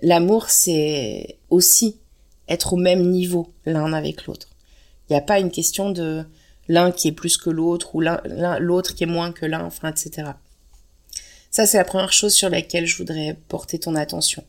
l'amour, 0.02 0.48
c'est 0.48 1.38
aussi 1.50 2.00
être 2.48 2.72
au 2.72 2.76
même 2.76 3.10
niveau 3.10 3.52
l'un 3.66 3.92
avec 3.92 4.26
l'autre. 4.26 4.48
Il 5.08 5.12
n'y 5.12 5.18
a 5.18 5.22
pas 5.22 5.38
une 5.38 5.50
question 5.50 5.90
de 5.90 6.24
l'un 6.68 6.92
qui 6.92 7.08
est 7.08 7.12
plus 7.12 7.36
que 7.36 7.50
l'autre 7.50 7.94
ou 7.94 8.00
l'autre 8.00 8.94
qui 8.94 9.04
est 9.04 9.06
moins 9.06 9.32
que 9.32 9.46
l'un, 9.46 9.64
enfin, 9.64 9.90
etc. 9.90 10.32
Ça, 11.50 11.66
c'est 11.66 11.78
la 11.78 11.84
première 11.84 12.12
chose 12.12 12.34
sur 12.34 12.50
laquelle 12.50 12.86
je 12.86 12.96
voudrais 12.96 13.36
porter 13.48 13.78
ton 13.78 13.94
attention. 13.94 14.44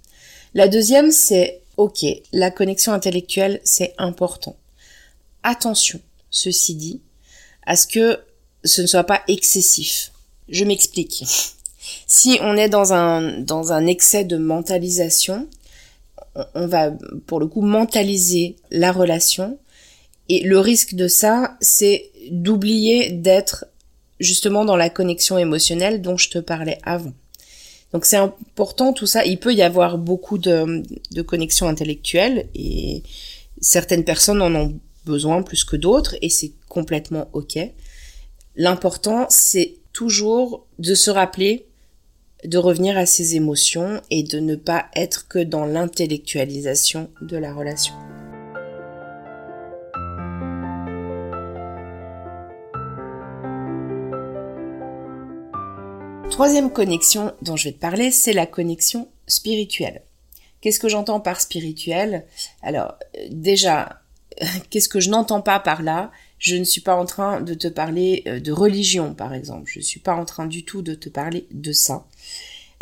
La 0.53 0.67
deuxième, 0.67 1.11
c'est, 1.11 1.61
ok, 1.77 2.05
la 2.33 2.51
connexion 2.51 2.91
intellectuelle, 2.91 3.61
c'est 3.63 3.93
important. 3.97 4.57
Attention, 5.43 6.01
ceci 6.29 6.75
dit, 6.75 7.01
à 7.65 7.75
ce 7.75 7.87
que 7.87 8.19
ce 8.65 8.81
ne 8.81 8.87
soit 8.87 9.05
pas 9.05 9.21
excessif. 9.27 10.11
Je 10.49 10.65
m'explique. 10.65 11.23
Si 12.07 12.37
on 12.41 12.57
est 12.57 12.69
dans 12.69 12.91
un, 12.93 13.39
dans 13.39 13.71
un 13.71 13.87
excès 13.87 14.25
de 14.25 14.37
mentalisation, 14.37 15.47
on 16.53 16.67
va 16.67 16.91
pour 17.25 17.39
le 17.39 17.47
coup 17.47 17.61
mentaliser 17.61 18.57
la 18.71 18.91
relation 18.91 19.57
et 20.29 20.43
le 20.43 20.59
risque 20.59 20.93
de 20.93 21.07
ça, 21.07 21.57
c'est 21.59 22.11
d'oublier 22.31 23.11
d'être 23.11 23.65
justement 24.19 24.65
dans 24.65 24.75
la 24.75 24.89
connexion 24.89 25.37
émotionnelle 25.37 26.01
dont 26.01 26.17
je 26.17 26.29
te 26.29 26.37
parlais 26.37 26.77
avant. 26.83 27.13
Donc 27.93 28.05
c'est 28.05 28.17
important 28.17 28.93
tout 28.93 29.07
ça. 29.07 29.25
Il 29.25 29.39
peut 29.39 29.53
y 29.53 29.63
avoir 29.63 29.97
beaucoup 29.97 30.37
de, 30.37 30.83
de 31.11 31.21
connexions 31.21 31.67
intellectuelles 31.67 32.47
et 32.53 33.01
certaines 33.59 34.03
personnes 34.03 34.41
en 34.41 34.53
ont 34.53 34.79
besoin 35.05 35.41
plus 35.41 35.63
que 35.63 35.75
d'autres 35.75 36.15
et 36.21 36.29
c'est 36.29 36.51
complètement 36.67 37.27
ok. 37.33 37.57
L'important, 38.55 39.25
c'est 39.29 39.77
toujours 39.93 40.67
de 40.77 40.93
se 40.93 41.09
rappeler 41.09 41.65
de 42.45 42.57
revenir 42.57 42.97
à 42.97 43.05
ses 43.05 43.35
émotions 43.35 44.01
et 44.09 44.23
de 44.23 44.39
ne 44.39 44.55
pas 44.55 44.85
être 44.95 45.27
que 45.27 45.39
dans 45.39 45.65
l'intellectualisation 45.65 47.09
de 47.21 47.37
la 47.37 47.53
relation. 47.53 47.93
Troisième 56.31 56.71
connexion 56.71 57.33
dont 57.41 57.55
je 57.55 57.65
vais 57.65 57.73
te 57.73 57.79
parler, 57.79 58.11
c'est 58.11 58.33
la 58.33 58.45
connexion 58.45 59.09
spirituelle. 59.27 60.03
Qu'est-ce 60.61 60.79
que 60.79 60.89
j'entends 60.89 61.19
par 61.19 61.41
spirituel? 61.41 62.25
Alors 62.61 62.95
déjà, 63.29 64.01
qu'est-ce 64.69 64.89
que 64.89 64.99
je 64.99 65.09
n'entends 65.09 65.41
pas 65.41 65.59
par 65.59 65.81
là? 65.81 66.11
Je 66.37 66.55
ne 66.55 66.63
suis 66.63 66.81
pas 66.81 66.95
en 66.95 67.05
train 67.05 67.41
de 67.41 67.53
te 67.53 67.67
parler 67.67 68.23
euh, 68.27 68.39
de 68.39 68.51
religion, 68.51 69.13
par 69.13 69.33
exemple. 69.33 69.69
Je 69.71 69.79
ne 69.79 69.83
suis 69.83 69.99
pas 69.99 70.15
en 70.15 70.25
train 70.25 70.45
du 70.45 70.63
tout 70.63 70.81
de 70.81 70.93
te 70.93 71.09
parler 71.09 71.47
de 71.51 71.73
ça. 71.73 72.07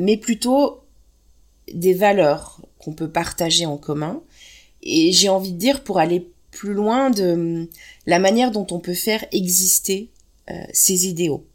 Mais 0.01 0.17
plutôt 0.17 0.83
des 1.73 1.93
valeurs 1.93 2.61
qu'on 2.77 2.93
peut 2.93 3.09
partager 3.09 3.65
en 3.65 3.77
commun. 3.77 4.21
Et 4.83 5.11
j'ai 5.11 5.29
envie 5.29 5.53
de 5.53 5.57
dire, 5.57 5.83
pour 5.83 5.99
aller 5.99 6.29
plus 6.51 6.73
loin, 6.73 7.09
de 7.09 7.31
hum, 7.31 7.67
la 8.05 8.19
manière 8.19 8.51
dont 8.51 8.67
on 8.71 8.79
peut 8.79 8.93
faire 8.93 9.25
exister 9.31 10.11
euh, 10.51 10.53
ces 10.71 11.07
idéaux. 11.07 11.45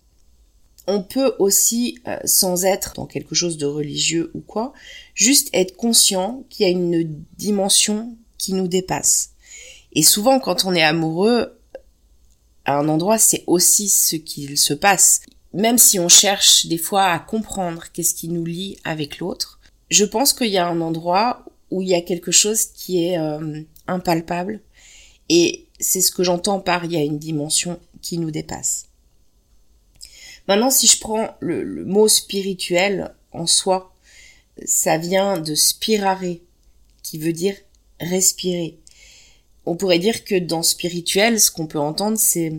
On 0.86 1.02
peut 1.02 1.34
aussi, 1.38 1.98
euh, 2.08 2.18
sans 2.24 2.64
être 2.64 2.94
dans 2.94 3.06
quelque 3.06 3.34
chose 3.34 3.56
de 3.56 3.66
religieux 3.66 4.30
ou 4.34 4.40
quoi, 4.40 4.72
juste 5.14 5.48
être 5.52 5.76
conscient 5.76 6.44
qu'il 6.50 6.66
y 6.66 6.68
a 6.68 6.72
une 6.72 7.24
dimension 7.36 8.16
qui 8.38 8.52
nous 8.54 8.68
dépasse. 8.68 9.30
Et 9.92 10.02
souvent, 10.02 10.40
quand 10.40 10.64
on 10.64 10.74
est 10.74 10.82
amoureux, 10.82 11.58
à 12.64 12.76
un 12.76 12.88
endroit, 12.88 13.18
c'est 13.18 13.44
aussi 13.46 13.88
ce 13.88 14.16
qu'il 14.16 14.56
se 14.56 14.74
passe. 14.74 15.20
Même 15.52 15.78
si 15.78 15.98
on 15.98 16.08
cherche 16.08 16.66
des 16.66 16.78
fois 16.78 17.06
à 17.06 17.18
comprendre 17.18 17.84
qu'est-ce 17.92 18.14
qui 18.14 18.28
nous 18.28 18.44
lie 18.44 18.76
avec 18.84 19.18
l'autre, 19.18 19.60
je 19.90 20.04
pense 20.04 20.32
qu'il 20.32 20.48
y 20.48 20.58
a 20.58 20.66
un 20.66 20.80
endroit 20.80 21.44
où 21.70 21.82
il 21.82 21.88
y 21.88 21.94
a 21.94 22.00
quelque 22.00 22.32
chose 22.32 22.66
qui 22.66 23.04
est 23.04 23.18
euh, 23.18 23.62
impalpable. 23.86 24.60
Et 25.28 25.66
c'est 25.78 26.00
ce 26.00 26.10
que 26.10 26.22
j'entends 26.22 26.60
par 26.60 26.84
il 26.84 26.92
y 26.92 26.96
a 26.96 27.00
une 27.00 27.18
dimension 27.18 27.78
qui 28.00 28.18
nous 28.18 28.30
dépasse. 28.30 28.86
Maintenant, 30.48 30.70
si 30.70 30.86
je 30.86 30.98
prends 31.00 31.36
le, 31.40 31.84
mot 31.84 32.08
spirituel 32.08 33.14
en 33.32 33.46
soi, 33.46 33.94
ça 34.64 34.98
vient 34.98 35.38
de 35.38 35.54
spirare, 35.54 36.36
qui 37.02 37.18
veut 37.18 37.32
dire 37.32 37.56
respirer 38.00 38.78
on 39.66 39.76
pourrait 39.76 39.98
dire 39.98 40.24
que 40.24 40.38
dans 40.38 40.62
spirituel, 40.62 41.40
ce 41.40 41.50
qu'on 41.50 41.66
peut 41.66 41.78
entendre, 41.78 42.18
c'est 42.18 42.52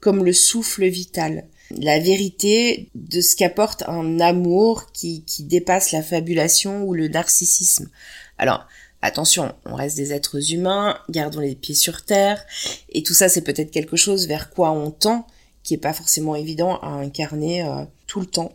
comme 0.00 0.24
le 0.24 0.32
souffle 0.32 0.86
vital, 0.86 1.46
la 1.70 1.98
vérité 1.98 2.90
de 2.94 3.20
ce 3.20 3.36
qu'apporte 3.36 3.84
un 3.86 4.20
amour 4.20 4.92
qui, 4.92 5.22
qui 5.24 5.44
dépasse 5.44 5.92
la 5.92 6.02
fabulation 6.02 6.82
ou 6.84 6.92
le 6.92 7.08
narcissisme. 7.08 7.88
Alors, 8.36 8.66
attention, 9.00 9.54
on 9.64 9.74
reste 9.74 9.96
des 9.96 10.12
êtres 10.12 10.52
humains, 10.52 10.98
gardons 11.08 11.40
les 11.40 11.54
pieds 11.54 11.74
sur 11.74 12.04
terre, 12.04 12.44
et 12.90 13.02
tout 13.02 13.14
ça 13.14 13.28
c'est 13.28 13.42
peut-être 13.42 13.70
quelque 13.70 13.96
chose 13.96 14.26
vers 14.26 14.50
quoi 14.50 14.72
on 14.72 14.90
tend, 14.90 15.26
qui 15.62 15.74
est 15.74 15.78
pas 15.78 15.92
forcément 15.92 16.34
évident 16.34 16.78
à 16.78 16.88
incarner 16.88 17.62
euh, 17.62 17.84
tout 18.06 18.20
le 18.20 18.26
temps. 18.26 18.52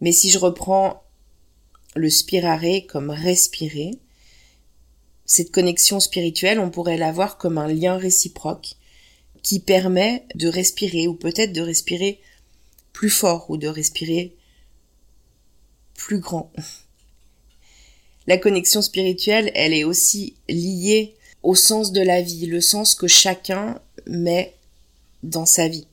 Mais 0.00 0.12
si 0.12 0.30
je 0.30 0.38
reprends 0.38 1.02
le 1.94 2.10
spirare 2.10 2.86
comme 2.88 3.10
respirer, 3.10 3.98
cette 5.26 5.52
connexion 5.52 6.00
spirituelle, 6.00 6.58
on 6.58 6.70
pourrait 6.70 6.98
la 6.98 7.12
voir 7.12 7.38
comme 7.38 7.58
un 7.58 7.68
lien 7.68 7.96
réciproque 7.96 8.74
qui 9.42 9.60
permet 9.60 10.24
de 10.34 10.48
respirer 10.48 11.06
ou 11.06 11.14
peut-être 11.14 11.52
de 11.52 11.60
respirer 11.60 12.20
plus 12.92 13.10
fort 13.10 13.48
ou 13.48 13.56
de 13.56 13.68
respirer 13.68 14.34
plus 15.94 16.18
grand. 16.18 16.52
La 18.26 18.38
connexion 18.38 18.82
spirituelle, 18.82 19.50
elle 19.54 19.72
est 19.72 19.84
aussi 19.84 20.34
liée 20.48 21.16
au 21.42 21.54
sens 21.54 21.90
de 21.90 22.00
la 22.00 22.20
vie, 22.22 22.46
le 22.46 22.60
sens 22.60 22.94
que 22.94 23.08
chacun 23.08 23.80
met 24.06 24.54
dans 25.22 25.46
sa 25.46 25.68
vie. 25.68 25.86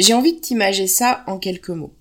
J'ai 0.00 0.14
envie 0.14 0.32
de 0.32 0.40
t'imager 0.40 0.86
ça 0.86 1.22
en 1.26 1.38
quelques 1.38 1.68
mots. 1.68 1.92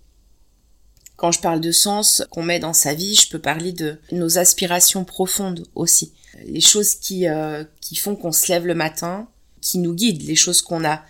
Quand 1.17 1.33
je 1.33 1.41
parle 1.41 1.59
de 1.59 1.73
sens 1.73 2.23
qu'on 2.29 2.43
met 2.43 2.59
dans 2.59 2.71
sa 2.71 2.93
vie, 2.93 3.13
je 3.13 3.27
peux 3.27 3.39
parler 3.39 3.73
de 3.73 3.99
nos 4.13 4.37
aspirations 4.37 5.03
profondes 5.03 5.67
aussi. 5.75 6.13
Les 6.45 6.61
choses 6.61 6.95
qui, 6.95 7.27
euh, 7.27 7.65
qui 7.81 7.97
font 7.97 8.15
qu'on 8.15 8.31
se 8.31 8.49
lève 8.49 8.65
le 8.65 8.73
matin, 8.73 9.27
qui 9.59 9.79
nous 9.79 9.93
guident, 9.93 10.23
les 10.25 10.37
choses 10.37 10.61
qu'on 10.61 10.85
a 10.85 11.03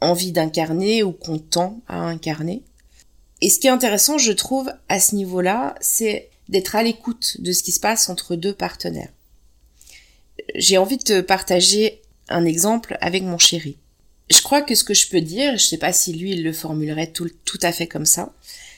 envie 0.00 0.32
d'incarner 0.32 1.04
ou 1.04 1.12
qu'on 1.12 1.38
tend 1.38 1.80
à 1.86 2.00
incarner. 2.00 2.64
Et 3.40 3.48
ce 3.48 3.60
qui 3.60 3.68
est 3.68 3.70
intéressant, 3.70 4.18
je 4.18 4.32
trouve, 4.32 4.72
à 4.88 4.98
ce 4.98 5.14
niveau-là, 5.14 5.76
c'est 5.80 6.30
d'être 6.48 6.74
à 6.74 6.82
l'écoute 6.82 7.36
de 7.38 7.52
ce 7.52 7.62
qui 7.62 7.70
se 7.70 7.78
passe 7.78 8.08
entre 8.08 8.34
deux 8.34 8.54
partenaires. 8.54 9.12
J'ai 10.56 10.78
envie 10.78 10.98
de 10.98 11.04
te 11.04 11.20
partager 11.20 12.02
un 12.28 12.44
exemple 12.44 12.98
avec 13.00 13.22
mon 13.22 13.38
chéri. 13.38 13.78
Je 14.30 14.42
crois 14.42 14.62
que 14.62 14.74
ce 14.74 14.84
que 14.84 14.94
je 14.94 15.08
peux 15.08 15.20
dire, 15.20 15.56
je 15.58 15.64
sais 15.64 15.78
pas 15.78 15.92
si 15.92 16.12
lui 16.12 16.32
il 16.32 16.42
le 16.42 16.52
formulerait 16.52 17.12
tout, 17.12 17.30
tout 17.44 17.58
à 17.62 17.72
fait 17.72 17.86
comme 17.86 18.06
ça, 18.06 18.32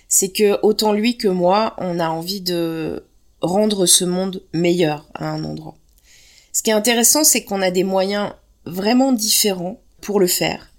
c'est 0.09 0.31
que 0.31 0.59
autant 0.63 0.93
lui 0.93 1.17
que 1.17 1.29
moi, 1.29 1.75
on 1.79 2.01
a 2.01 2.09
envie 2.09 2.41
de 2.41 3.05
rendre 3.41 3.87
ce 3.87 4.05
monde 4.05 4.43
meilleur 4.53 5.09
à 5.15 5.29
un 5.29 5.45
endroit. 5.45 5.77
Ce 6.53 6.63
qui 6.63 6.71
est 6.71 6.75
intéressant, 6.75 7.23
c'est 7.23 7.45
qu'on 7.45 7.63
a 7.63 7.71
des 7.71 7.85
moyens 7.85 8.33
vraiment 8.65 9.13
différents 9.13 9.81
pour 10.01 10.21
le 10.21 10.27
faire. 10.27 10.73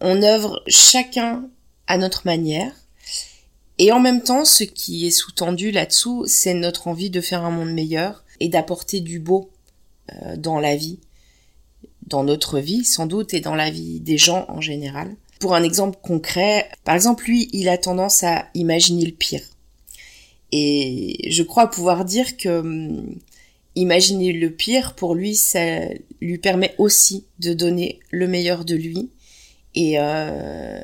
On 0.00 0.22
œuvre 0.22 0.62
chacun 0.66 1.48
à 1.86 1.98
notre 1.98 2.26
manière. 2.26 2.72
Et 3.78 3.90
en 3.90 4.00
même 4.00 4.22
temps, 4.22 4.44
ce 4.44 4.64
qui 4.64 5.06
est 5.06 5.10
sous-tendu 5.10 5.70
là-dessous, 5.70 6.24
c'est 6.26 6.54
notre 6.54 6.88
envie 6.88 7.10
de 7.10 7.20
faire 7.20 7.44
un 7.44 7.50
monde 7.50 7.72
meilleur 7.72 8.24
et 8.40 8.48
d'apporter 8.48 9.00
du 9.00 9.18
beau 9.18 9.50
euh, 10.12 10.36
dans 10.36 10.60
la 10.60 10.76
vie, 10.76 11.00
dans 12.06 12.24
notre 12.24 12.58
vie 12.58 12.84
sans 12.84 13.06
doute 13.06 13.34
et 13.34 13.40
dans 13.40 13.54
la 13.54 13.70
vie 13.70 14.00
des 14.00 14.18
gens 14.18 14.44
en 14.48 14.60
général. 14.60 15.14
Pour 15.40 15.54
un 15.54 15.62
exemple 15.62 15.98
concret, 16.02 16.68
par 16.84 16.94
exemple, 16.94 17.24
lui, 17.24 17.48
il 17.52 17.68
a 17.68 17.78
tendance 17.78 18.22
à 18.22 18.46
imaginer 18.54 19.04
le 19.04 19.12
pire. 19.12 19.42
Et 20.52 21.30
je 21.30 21.42
crois 21.42 21.68
pouvoir 21.68 22.04
dire 22.04 22.36
que 22.36 22.60
hum, 22.60 23.16
imaginer 23.74 24.32
le 24.32 24.50
pire, 24.50 24.94
pour 24.94 25.14
lui, 25.14 25.34
ça 25.34 25.80
lui 26.20 26.38
permet 26.38 26.74
aussi 26.78 27.24
de 27.40 27.52
donner 27.52 28.00
le 28.10 28.28
meilleur 28.28 28.64
de 28.64 28.76
lui 28.76 29.10
et 29.74 29.98
euh, 29.98 30.82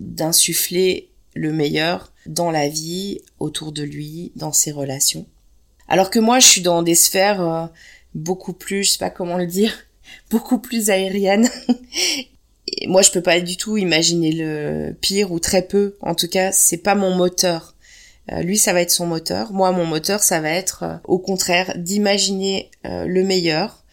d'insuffler 0.00 1.10
le 1.34 1.52
meilleur 1.52 2.12
dans 2.26 2.50
la 2.50 2.68
vie, 2.68 3.20
autour 3.38 3.72
de 3.72 3.82
lui, 3.82 4.32
dans 4.36 4.52
ses 4.52 4.72
relations. 4.72 5.26
Alors 5.88 6.10
que 6.10 6.18
moi, 6.18 6.38
je 6.38 6.46
suis 6.46 6.62
dans 6.62 6.82
des 6.82 6.94
sphères 6.94 7.40
euh, 7.40 7.66
beaucoup 8.14 8.52
plus, 8.52 8.84
je 8.84 8.90
sais 8.92 8.98
pas 8.98 9.10
comment 9.10 9.36
le 9.36 9.46
dire, 9.46 9.74
beaucoup 10.30 10.58
plus 10.58 10.90
aériennes 10.90 11.48
moi, 12.86 13.02
je 13.02 13.10
peux 13.10 13.22
pas 13.22 13.40
du 13.40 13.56
tout 13.56 13.76
imaginer 13.76 14.32
le 14.32 14.92
pire 15.00 15.32
ou 15.32 15.38
très 15.38 15.62
peu. 15.62 15.96
En 16.00 16.14
tout 16.14 16.28
cas, 16.28 16.52
c'est 16.52 16.78
pas 16.78 16.94
mon 16.94 17.14
moteur. 17.14 17.74
Euh, 18.32 18.42
lui, 18.42 18.58
ça 18.58 18.72
va 18.72 18.80
être 18.80 18.90
son 18.90 19.06
moteur. 19.06 19.52
Moi, 19.52 19.72
mon 19.72 19.86
moteur, 19.86 20.22
ça 20.22 20.40
va 20.40 20.50
être, 20.50 20.82
euh, 20.82 20.96
au 21.04 21.18
contraire, 21.18 21.74
d'imaginer 21.76 22.70
euh, 22.86 23.06
le 23.06 23.24
meilleur. 23.24 23.84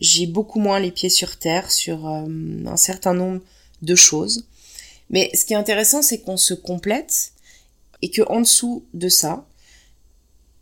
J'ai 0.00 0.26
beaucoup 0.26 0.60
moins 0.60 0.80
les 0.80 0.90
pieds 0.90 1.10
sur 1.10 1.36
terre 1.36 1.70
sur 1.70 2.06
un 2.06 2.76
certain 2.76 3.12
nombre 3.12 3.42
de 3.82 3.94
choses. 3.94 4.46
Mais 5.10 5.30
ce 5.34 5.44
qui 5.44 5.52
est 5.52 5.56
intéressant, 5.56 6.00
c'est 6.00 6.20
qu'on 6.20 6.38
se 6.38 6.54
complète 6.54 7.32
et 8.00 8.10
que 8.10 8.22
en 8.22 8.40
dessous 8.40 8.86
de 8.94 9.10
ça, 9.10 9.46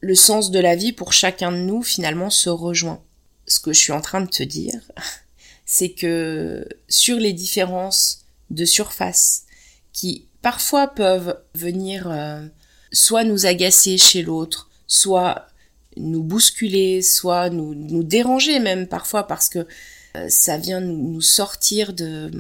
le 0.01 0.17
sens 0.17 0.51
de 0.51 0.59
la 0.59 0.75
vie 0.75 0.93
pour 0.93 1.13
chacun 1.13 1.53
de 1.53 1.59
nous 1.59 1.83
finalement 1.83 2.31
se 2.31 2.51
rejoint. 2.51 3.01
Ce 3.49 3.61
que 3.61 3.73
je 3.73 3.79
suis 3.79 3.93
en 3.93 4.01
train 4.01 4.21
de 4.21 4.31
te 4.31 4.43
dire, 4.43 4.81
c'est 5.67 5.91
que 5.91 6.69
sur 6.89 7.17
les 7.17 7.33
différences 7.33 8.25
de 8.51 8.65
surface 8.65 9.45
qui 9.93 10.27
parfois 10.43 10.87
peuvent 10.87 11.39
venir 11.55 12.11
euh, 12.11 12.47
soit 12.93 13.25
nous 13.25 13.47
agacer 13.47 13.99
chez 13.99 14.23
l'autre, 14.23 14.71
soit 14.87 15.49
nous 15.97 16.23
bousculer, 16.23 17.03
soit 17.03 17.51
nous, 17.51 18.03
déranger 18.03 18.61
même 18.61 18.87
parfois 18.87 19.27
parce 19.27 19.49
que 19.49 19.67
euh, 20.17 20.27
ça 20.29 20.57
vient 20.57 20.81
nous, 20.81 21.21
sortir 21.21 21.93
de, 21.93 22.31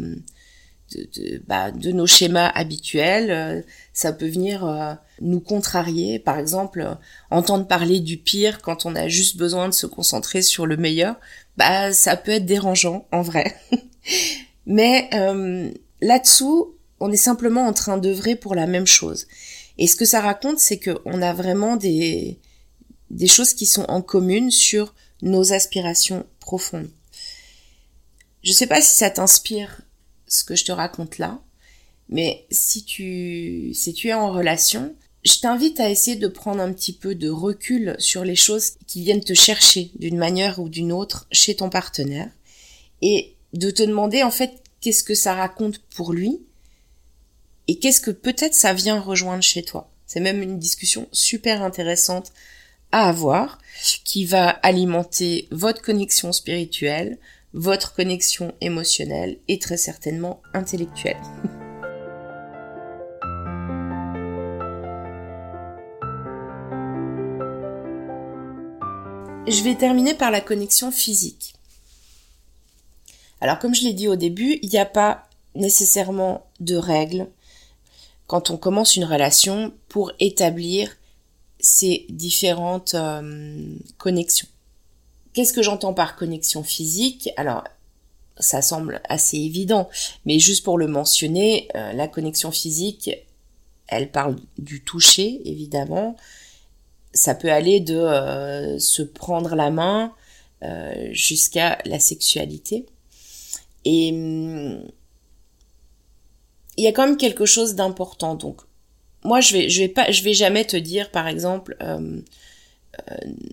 de, 0.94 1.42
bah, 1.46 1.70
de, 1.70 1.92
nos 1.92 2.06
schémas 2.06 2.48
habituels, 2.48 3.30
euh, 3.30 3.62
ça 3.92 4.12
peut 4.12 4.28
venir 4.28 4.98
nous 5.20 5.40
contrarier, 5.40 6.18
par 6.18 6.38
exemple 6.38 6.96
entendre 7.30 7.66
parler 7.66 8.00
du 8.00 8.16
pire 8.16 8.60
quand 8.62 8.86
on 8.86 8.94
a 8.94 9.08
juste 9.08 9.36
besoin 9.36 9.68
de 9.68 9.74
se 9.74 9.86
concentrer 9.86 10.42
sur 10.42 10.66
le 10.66 10.76
meilleur, 10.76 11.16
bah 11.56 11.92
ça 11.92 12.16
peut 12.16 12.30
être 12.32 12.46
dérangeant 12.46 13.06
en 13.12 13.22
vrai. 13.22 13.56
Mais 14.66 15.08
euh, 15.14 15.70
là-dessous, 16.00 16.74
on 17.00 17.10
est 17.10 17.16
simplement 17.16 17.66
en 17.66 17.72
train 17.72 17.98
d'œuvrer 17.98 18.36
pour 18.36 18.54
la 18.54 18.66
même 18.66 18.86
chose. 18.86 19.26
Et 19.78 19.86
ce 19.86 19.96
que 19.96 20.04
ça 20.04 20.20
raconte, 20.20 20.58
c'est 20.58 20.78
qu'on 20.78 21.22
a 21.22 21.32
vraiment 21.32 21.76
des, 21.76 22.38
des 23.10 23.26
choses 23.26 23.54
qui 23.54 23.66
sont 23.66 23.84
en 23.88 24.02
commune 24.02 24.50
sur 24.50 24.94
nos 25.22 25.52
aspirations 25.52 26.26
profondes. 26.38 26.90
Je 28.42 28.52
sais 28.52 28.66
pas 28.66 28.80
si 28.80 28.94
ça 28.94 29.10
t'inspire 29.10 29.80
ce 30.28 30.44
que 30.44 30.56
je 30.56 30.64
te 30.64 30.72
raconte 30.72 31.18
là, 31.18 31.40
mais 32.08 32.46
si 32.50 32.84
tu, 32.84 33.72
si 33.74 33.92
tu 33.92 34.08
es 34.08 34.14
en 34.14 34.32
relation, 34.32 34.94
je 35.24 35.38
t'invite 35.40 35.80
à 35.80 35.90
essayer 35.90 36.16
de 36.16 36.28
prendre 36.28 36.60
un 36.60 36.72
petit 36.72 36.92
peu 36.92 37.14
de 37.14 37.28
recul 37.28 37.96
sur 37.98 38.24
les 38.24 38.36
choses 38.36 38.72
qui 38.86 39.02
viennent 39.02 39.24
te 39.24 39.34
chercher 39.34 39.90
d'une 39.98 40.16
manière 40.16 40.58
ou 40.58 40.68
d'une 40.68 40.92
autre 40.92 41.26
chez 41.32 41.56
ton 41.56 41.70
partenaire 41.70 42.30
et 43.02 43.34
de 43.52 43.70
te 43.70 43.82
demander 43.82 44.22
en 44.22 44.30
fait 44.30 44.62
qu'est-ce 44.80 45.04
que 45.04 45.14
ça 45.14 45.34
raconte 45.34 45.78
pour 45.78 46.12
lui 46.12 46.40
et 47.66 47.78
qu'est-ce 47.78 48.00
que 48.00 48.10
peut-être 48.10 48.54
ça 48.54 48.72
vient 48.72 49.00
rejoindre 49.00 49.42
chez 49.42 49.62
toi. 49.62 49.90
C'est 50.06 50.20
même 50.20 50.42
une 50.42 50.58
discussion 50.58 51.08
super 51.12 51.62
intéressante 51.62 52.32
à 52.92 53.08
avoir 53.08 53.58
qui 54.04 54.24
va 54.24 54.48
alimenter 54.48 55.46
votre 55.50 55.82
connexion 55.82 56.32
spirituelle, 56.32 57.18
votre 57.54 57.94
connexion 57.94 58.52
émotionnelle 58.60 59.38
et 59.48 59.58
très 59.58 59.76
certainement 59.76 60.42
intellectuelle. 60.54 61.20
Je 69.48 69.62
vais 69.64 69.76
terminer 69.76 70.12
par 70.12 70.30
la 70.30 70.42
connexion 70.42 70.90
physique. 70.90 71.54
Alors 73.40 73.58
comme 73.58 73.74
je 73.74 73.84
l'ai 73.84 73.94
dit 73.94 74.06
au 74.06 74.16
début, 74.16 74.58
il 74.60 74.68
n'y 74.68 74.78
a 74.78 74.84
pas 74.84 75.26
nécessairement 75.54 76.46
de 76.60 76.76
règles 76.76 77.28
quand 78.26 78.50
on 78.50 78.58
commence 78.58 78.96
une 78.96 79.06
relation 79.06 79.72
pour 79.88 80.12
établir 80.20 80.94
ces 81.60 82.04
différentes 82.10 82.94
euh, 82.94 83.74
connexions. 83.96 84.48
Qu'est-ce 85.38 85.52
que 85.52 85.62
j'entends 85.62 85.94
par 85.94 86.16
connexion 86.16 86.64
physique? 86.64 87.30
Alors, 87.36 87.62
ça 88.40 88.60
semble 88.60 89.00
assez 89.08 89.36
évident, 89.36 89.88
mais 90.26 90.40
juste 90.40 90.64
pour 90.64 90.78
le 90.78 90.88
mentionner, 90.88 91.68
euh, 91.76 91.92
la 91.92 92.08
connexion 92.08 92.50
physique, 92.50 93.08
elle 93.86 94.10
parle 94.10 94.34
du 94.58 94.82
toucher, 94.82 95.40
évidemment, 95.44 96.16
ça 97.12 97.36
peut 97.36 97.52
aller 97.52 97.78
de 97.78 97.94
euh, 97.94 98.80
se 98.80 99.02
prendre 99.02 99.54
la 99.54 99.70
main 99.70 100.12
euh, 100.64 101.08
jusqu'à 101.12 101.78
la 101.84 102.00
sexualité. 102.00 102.86
Et 103.84 104.10
hum, 104.10 104.82
il 106.76 106.82
y 106.82 106.88
a 106.88 106.92
quand 106.92 107.06
même 107.06 107.16
quelque 107.16 107.46
chose 107.46 107.76
d'important. 107.76 108.34
Donc, 108.34 108.62
moi, 109.22 109.40
je 109.40 109.52
vais, 109.52 109.68
je 109.68 109.82
vais 109.82 109.88
pas, 109.88 110.10
je 110.10 110.24
vais 110.24 110.34
jamais 110.34 110.64
te 110.64 110.76
dire, 110.76 111.12
par 111.12 111.28
exemple, 111.28 111.76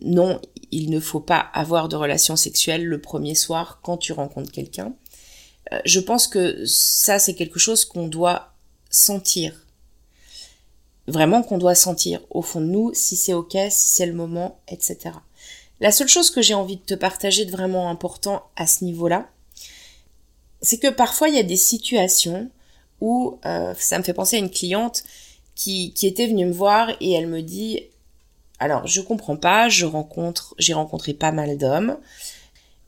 non, 0.02 0.40
il 0.72 0.90
ne 0.90 1.00
faut 1.00 1.20
pas 1.20 1.40
avoir 1.54 1.90
de 1.90 1.96
relations 1.96 2.36
sexuelles 2.36 2.86
le 2.86 3.02
premier 3.02 3.36
soir 3.36 3.80
quand 3.84 3.98
tu 3.98 4.14
rencontres 4.14 4.52
quelqu'un. 4.52 4.94
je 5.86 6.00
pense 6.00 6.28
que 6.28 6.64
ça, 6.66 7.20
c'est 7.20 7.34
quelque 7.34 7.60
chose 7.60 7.86
qu'on 7.86 8.08
doit 8.08 8.54
sentir 8.90 9.66
vraiment 11.08 11.44
qu'on 11.44 11.58
doit 11.58 11.76
sentir 11.76 12.22
au 12.30 12.42
fond 12.42 12.62
de 12.62 12.66
nous 12.66 12.94
si 12.94 13.16
c'est 13.16 13.34
ok, 13.34 13.58
si 13.70 13.90
c'est 13.90 14.06
le 14.06 14.14
moment, 14.14 14.60
etc. 14.68 15.12
La 15.80 15.92
seule 15.92 16.08
chose 16.08 16.32
que 16.32 16.42
j'ai 16.42 16.54
envie 16.54 16.78
de 16.78 16.82
te 16.82 16.94
partager 16.94 17.46
de 17.46 17.52
vraiment 17.52 17.90
important 17.90 18.44
à 18.56 18.66
ce 18.66 18.84
niveau-là, 18.84 19.30
c'est 20.62 20.80
que 20.80 20.88
parfois 20.88 21.30
il 21.30 21.36
y 21.36 21.40
a 21.40 21.44
des 21.44 21.58
situations 21.58 22.50
où 23.02 23.40
euh, 23.46 23.74
ça 23.78 24.00
me 24.00 24.04
fait 24.04 24.14
penser 24.14 24.38
à 24.38 24.40
une 24.40 24.50
cliente 24.50 25.04
qui 25.54 25.94
était 26.04 26.28
venue 26.28 26.46
me 26.46 26.52
voir 26.52 26.90
et 27.00 27.14
elle 27.14 27.28
me 27.28 27.42
dit 27.42 27.84
alors 28.60 28.88
je 28.88 29.02
comprends 29.02 29.36
pas, 29.36 29.70
je 29.70 29.86
rencontre 29.86 30.56
j'ai 30.58 30.74
rencontré 30.74 31.14
pas 31.14 31.32
mal 31.32 31.58
d'hommes, 31.58 31.98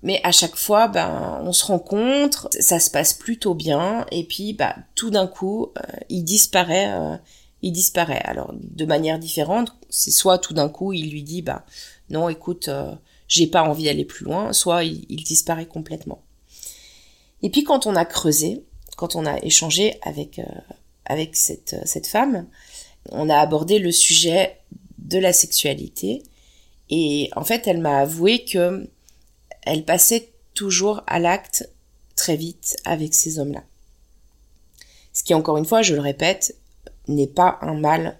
mais 0.02 0.22
à 0.24 0.32
chaque 0.32 0.56
fois 0.56 0.88
ben 0.88 1.42
on 1.44 1.52
se 1.52 1.66
rencontre, 1.66 2.50
ça 2.60 2.80
se 2.80 2.90
passe 2.90 3.14
plutôt 3.14 3.54
bien 3.54 4.06
et 4.12 4.24
puis 4.24 4.54
bah 4.54 4.76
tout 4.96 5.10
d'un 5.10 5.28
coup 5.28 5.72
euh, 5.78 5.82
il 6.10 6.24
disparaît 6.24 6.92
euh, 6.92 7.18
il 7.62 7.72
disparaît. 7.72 8.22
Alors 8.24 8.54
de 8.54 8.86
manière 8.86 9.20
différente, 9.20 9.76
c'est 9.90 10.12
soit 10.12 10.38
tout 10.38 10.54
d'un 10.54 10.70
coup 10.70 10.94
il 10.94 11.12
lui 11.12 11.24
dit 11.24 11.42
bah 11.42 11.66
non 12.10 12.30
écoute 12.30 12.70
euh, 12.70 12.96
j'ai 13.28 13.48
pas 13.48 13.64
envie 13.64 13.86
d'aller 13.86 14.06
plus 14.06 14.24
loin, 14.24 14.54
soit 14.54 14.86
il, 14.86 15.06
il, 15.10 15.24
disparaît 15.24 15.66
complètement. 15.66 16.22
Et 17.42 17.50
puis 17.50 17.66
quand 17.66 17.86
on 17.86 17.96
a 17.96 18.06
creusé, 18.06 18.64
quand 18.96 19.18
on 19.18 19.26
a 19.26 19.38
échangé 19.44 20.00
avec 20.02 20.40
avec 21.06 21.36
cette 21.36 21.76
cette 21.86 22.08
femme, 22.08 22.48
on 23.12 23.30
a 23.30 23.38
abordé 23.38 23.80
le 23.80 23.92
sujet 23.92 24.58
de 24.98 25.20
la 25.20 25.34
sexualité 25.34 26.24
et 26.90 27.30
en 27.36 27.44
fait 27.44 27.68
elle 27.68 27.80
m'a 27.80 28.00
avoué 28.00 28.46
que 28.46 28.90
elle 29.64 29.84
passait 29.84 30.32
toujours 30.54 31.04
à 31.08 31.20
l'acte 31.20 31.70
très 32.16 32.36
vite 32.36 32.78
avec 32.86 33.14
ces 33.14 33.40
hommes-là. 33.40 33.64
Ce 35.14 35.24
qui, 35.24 35.34
encore 35.34 35.58
une 35.58 35.66
fois, 35.66 35.82
je 35.82 35.96
le 35.96 36.02
répète, 36.02 36.56
n'est 37.08 37.28
pas 37.28 37.58
un 37.62 37.74
mal 37.74 38.18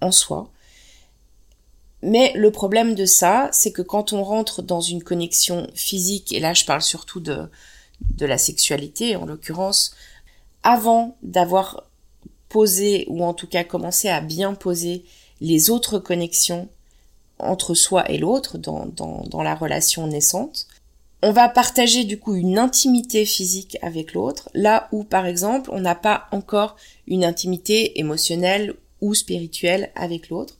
en 0.00 0.12
soi. 0.12 0.50
Mais 2.02 2.32
le 2.34 2.50
problème 2.50 2.94
de 2.94 3.04
ça, 3.04 3.48
c'est 3.52 3.72
que 3.72 3.82
quand 3.82 4.12
on 4.12 4.24
rentre 4.24 4.62
dans 4.62 4.80
une 4.80 5.02
connexion 5.02 5.70
physique, 5.74 6.32
et 6.32 6.40
là 6.40 6.54
je 6.54 6.64
parle 6.64 6.82
surtout 6.82 7.20
de, 7.20 7.48
de 8.00 8.26
la 8.26 8.38
sexualité 8.38 9.16
en 9.16 9.26
l'occurrence, 9.26 9.94
avant 10.62 11.16
d'avoir 11.22 11.84
posé, 12.48 13.04
ou 13.08 13.24
en 13.24 13.34
tout 13.34 13.46
cas 13.46 13.64
commencé 13.64 14.08
à 14.08 14.20
bien 14.20 14.54
poser 14.54 15.04
les 15.40 15.70
autres 15.70 15.98
connexions 15.98 16.68
entre 17.38 17.74
soi 17.74 18.10
et 18.10 18.18
l'autre 18.18 18.58
dans, 18.58 18.86
dans, 18.86 19.42
la 19.42 19.54
relation 19.54 20.06
naissante, 20.06 20.66
on 21.22 21.32
va 21.32 21.48
partager 21.48 22.04
du 22.04 22.18
coup 22.18 22.34
une 22.34 22.58
intimité 22.58 23.24
physique 23.24 23.78
avec 23.82 24.14
l'autre, 24.14 24.48
là 24.54 24.88
où 24.92 25.04
par 25.04 25.26
exemple 25.26 25.70
on 25.72 25.80
n'a 25.80 25.94
pas 25.94 26.26
encore 26.32 26.76
une 27.06 27.24
intimité 27.24 27.98
émotionnelle 27.98 28.74
ou 29.00 29.14
spirituelle 29.14 29.90
avec 29.94 30.28
l'autre. 30.28 30.58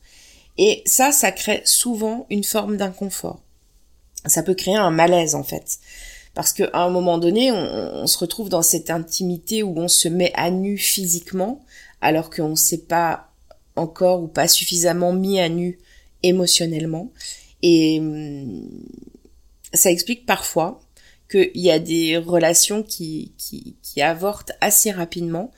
Et 0.57 0.83
ça, 0.85 1.11
ça 1.11 1.31
crée 1.31 1.61
souvent 1.65 2.25
une 2.29 2.43
forme 2.43 2.77
d'inconfort. 2.77 3.41
Ça 4.25 4.43
peut 4.43 4.53
créer 4.53 4.75
un 4.75 4.91
malaise 4.91 5.33
en 5.35 5.43
fait. 5.43 5.79
Parce 6.33 6.53
qu'à 6.53 6.69
un 6.73 6.89
moment 6.89 7.17
donné, 7.17 7.51
on, 7.51 8.07
se 8.07 8.17
retrouve 8.17 8.49
dans 8.49 8.61
cette 8.61 8.89
intimité 8.89 9.63
où 9.63 9.77
on 9.77 9.87
se 9.87 10.07
met 10.07 10.31
à 10.35 10.49
nu 10.49 10.77
physiquement, 10.77 11.61
alors 11.99 12.29
qu'on 12.29 12.49
ne 12.49 12.55
s'est 12.55 12.85
pas 12.85 13.30
encore 13.75 14.21
ou 14.21 14.27
pas 14.27 14.47
suffisamment 14.47 15.13
mis 15.13 15.39
à 15.39 15.49
nu 15.49 15.79
émotionnellement. 16.23 17.11
Et 17.61 17.99
hum, 17.99 18.69
ça 19.73 19.91
explique 19.91 20.25
parfois 20.25 20.81
qu'il 21.29 21.51
y 21.55 21.71
a 21.71 21.79
des 21.79 22.17
relations 22.17 22.83
qui, 22.83 23.31
qui, 23.37 24.01
avortent 24.01 24.51
assez 24.61 24.91
rapidement 24.91 25.51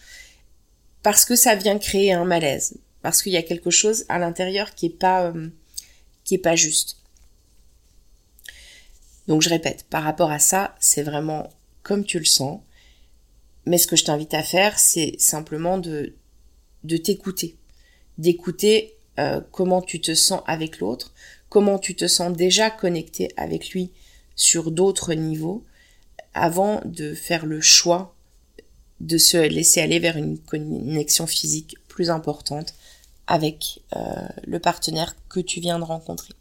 parce 1.02 1.26
que 1.26 1.36
ça 1.36 1.56
vient 1.56 1.78
créer 1.80 2.12
un 2.14 2.26
malaise, 2.26 2.78
parce 3.02 3.22
qu'il 3.22 3.32
y 3.32 3.38
a 3.38 3.44
quelque 3.44 3.70
chose 3.70 4.06
à 4.10 4.20
l'intérieur 4.20 4.76
qui 4.76 4.88
est 4.88 4.90
pas 4.90 5.34
est 6.32 6.38
pas 6.38 6.56
juste. 6.56 6.98
Donc 9.28 9.42
je 9.42 9.50
répète, 9.50 9.86
par 9.90 10.04
rapport 10.04 10.32
à 10.32 10.40
ça, 10.40 10.76
c'est 10.80 11.04
vraiment 11.04 11.50
comme 11.82 12.06
tu 12.06 12.20
le 12.20 12.26
sens. 12.26 12.62
Mais 13.66 13.78
ce 13.78 13.88
que 13.88 13.96
je 13.96 14.04
t'invite 14.04 14.34
à 14.34 14.44
faire, 14.44 14.78
c'est 14.80 15.16
simplement 15.20 15.78
de 15.78 16.16
de 16.84 16.98
t'écouter, 16.98 17.56
d'écouter 18.18 18.96
euh, 19.20 19.42
comment 19.52 19.82
tu 19.82 20.02
te 20.02 20.14
sens 20.14 20.42
avec 20.48 20.80
l'autre, 20.80 21.14
comment 21.50 21.80
tu 21.80 21.96
te 21.96 22.08
sens 22.08 22.36
déjà 22.36 22.70
connecté 22.70 23.32
avec 23.38 23.72
lui 23.72 23.92
sur 24.36 24.72
d'autres 24.72 25.14
niveaux 25.14 25.64
avant 26.34 26.82
de 26.86 27.14
faire 27.14 27.46
le 27.46 27.62
choix 27.62 28.16
de 29.00 29.18
se 29.18 29.38
laisser 29.38 29.82
aller 29.82 30.00
vers 30.00 30.18
une 30.18 30.40
connexion 30.40 31.28
physique 31.28 31.78
plus 31.88 32.10
importante 32.10 32.74
avec 33.28 33.82
euh, 33.96 34.28
le 34.46 34.60
partenaire 34.60 35.16
que 35.30 35.40
tu 35.40 35.60
viens 35.60 35.80
de 35.80 35.84
rencontrer. 35.84 36.34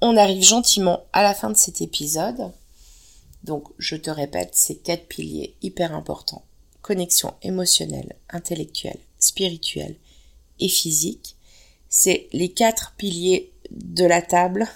On 0.00 0.16
arrive 0.16 0.42
gentiment 0.42 1.04
à 1.12 1.22
la 1.22 1.34
fin 1.34 1.50
de 1.50 1.56
cet 1.56 1.80
épisode. 1.80 2.50
Donc, 3.44 3.68
je 3.78 3.96
te 3.96 4.10
répète, 4.10 4.54
ces 4.54 4.76
quatre 4.76 5.06
piliers 5.06 5.54
hyper 5.62 5.94
importants. 5.94 6.44
Connexion 6.82 7.34
émotionnelle, 7.42 8.16
intellectuelle, 8.30 8.98
spirituelle 9.20 9.96
et 10.58 10.68
physique. 10.68 11.36
C'est 11.88 12.28
les 12.32 12.50
quatre 12.50 12.94
piliers 12.96 13.52
de 13.70 14.04
la 14.04 14.22
table 14.22 14.68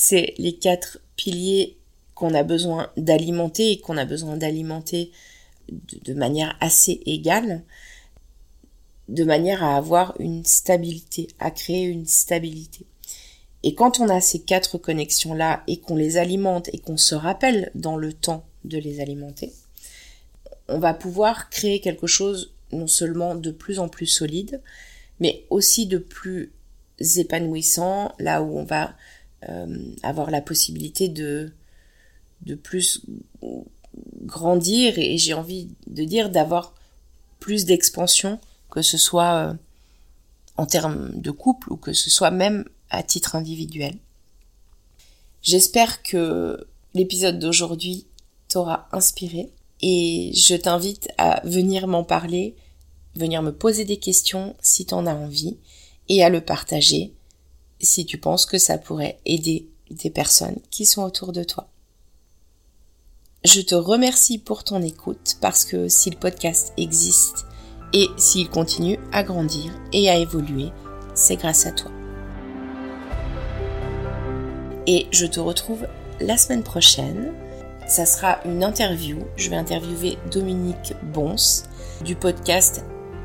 c'est 0.00 0.34
les 0.38 0.54
quatre 0.54 1.00
piliers 1.16 1.76
qu'on 2.14 2.32
a 2.32 2.44
besoin 2.44 2.88
d'alimenter 2.96 3.72
et 3.72 3.80
qu'on 3.80 3.96
a 3.96 4.04
besoin 4.04 4.36
d'alimenter 4.36 5.10
de, 5.72 6.14
manière 6.14 6.56
assez 6.60 7.02
égale, 7.04 7.64
de 9.08 9.24
manière 9.24 9.64
à 9.64 9.76
avoir 9.76 10.14
une 10.20 10.44
stabilité, 10.44 11.26
à 11.40 11.50
créer 11.50 11.82
une 11.82 12.06
stabilité. 12.06 12.86
Et 13.64 13.74
quand 13.74 13.98
on 13.98 14.08
a 14.08 14.20
ces 14.20 14.40
quatre 14.40 14.78
connexions-là 14.78 15.64
et 15.66 15.80
qu'on 15.80 15.96
les 15.96 16.16
alimente 16.16 16.70
et 16.72 16.78
qu'on 16.78 16.96
se 16.96 17.16
rappelle 17.16 17.72
dans 17.74 17.96
le 17.96 18.12
temps 18.12 18.44
de 18.64 18.78
les 18.78 19.00
alimenter, 19.00 19.52
on 20.68 20.78
va 20.78 20.94
pouvoir 20.94 21.50
créer 21.50 21.80
quelque 21.80 22.06
chose 22.06 22.54
non 22.72 22.86
seulement 22.86 23.34
de 23.34 23.50
plus 23.50 23.78
en 23.78 23.88
plus 23.88 24.06
solide, 24.06 24.60
mais 25.20 25.44
aussi 25.50 25.86
de 25.86 25.98
plus 25.98 26.52
épanouissant, 27.16 28.14
là 28.18 28.42
où 28.42 28.58
on 28.58 28.64
va 28.64 28.94
euh, 29.48 29.78
avoir 30.02 30.30
la 30.30 30.40
possibilité 30.40 31.08
de, 31.08 31.52
de 32.42 32.54
plus 32.54 33.02
grandir 34.22 34.98
et 34.98 35.16
j'ai 35.18 35.34
envie 35.34 35.68
de 35.86 36.04
dire 36.04 36.30
d'avoir 36.30 36.74
plus 37.40 37.64
d'expansion, 37.64 38.40
que 38.70 38.82
ce 38.82 38.98
soit 38.98 39.34
euh, 39.34 39.54
en 40.56 40.66
termes 40.66 41.10
de 41.14 41.30
couple 41.30 41.72
ou 41.72 41.76
que 41.76 41.92
ce 41.92 42.10
soit 42.10 42.30
même 42.30 42.64
à 42.90 43.02
titre 43.02 43.36
individuel. 43.36 43.96
J'espère 45.42 46.02
que 46.02 46.66
l'épisode 46.94 47.38
d'aujourd'hui 47.38 48.06
t'aura 48.48 48.88
inspiré 48.92 49.50
et 49.80 50.32
je 50.34 50.54
t'invite 50.54 51.08
à 51.18 51.40
venir 51.44 51.86
m'en 51.86 52.04
parler, 52.04 52.56
venir 53.14 53.42
me 53.42 53.52
poser 53.52 53.84
des 53.84 53.98
questions 53.98 54.54
si 54.60 54.86
t'en 54.86 55.06
as 55.06 55.14
envie 55.14 55.56
et 56.08 56.22
à 56.22 56.30
le 56.30 56.40
partager 56.40 57.12
si 57.80 58.06
tu 58.06 58.18
penses 58.18 58.46
que 58.46 58.58
ça 58.58 58.78
pourrait 58.78 59.18
aider 59.24 59.68
des 59.90 60.10
personnes 60.10 60.58
qui 60.70 60.84
sont 60.84 61.02
autour 61.02 61.32
de 61.32 61.44
toi. 61.44 61.68
Je 63.44 63.60
te 63.60 63.74
remercie 63.74 64.38
pour 64.38 64.64
ton 64.64 64.82
écoute 64.82 65.36
parce 65.40 65.64
que 65.64 65.88
si 65.88 66.10
le 66.10 66.16
podcast 66.16 66.72
existe 66.76 67.46
et 67.92 68.08
s'il 68.16 68.48
continue 68.50 68.98
à 69.12 69.22
grandir 69.22 69.72
et 69.92 70.10
à 70.10 70.16
évoluer, 70.16 70.70
c'est 71.14 71.36
grâce 71.36 71.66
à 71.66 71.72
toi. 71.72 71.90
Et 74.86 75.06
je 75.12 75.26
te 75.26 75.38
retrouve 75.38 75.86
la 76.20 76.36
semaine 76.36 76.62
prochaine. 76.62 77.32
Ça 77.88 78.04
sera 78.04 78.38
une 78.44 78.62
interview. 78.62 79.16
Je 79.36 79.48
vais 79.48 79.56
interviewer 79.56 80.18
Dominique 80.30 80.92
Bons 81.02 81.64
du 82.04 82.16
podcast 82.16 82.84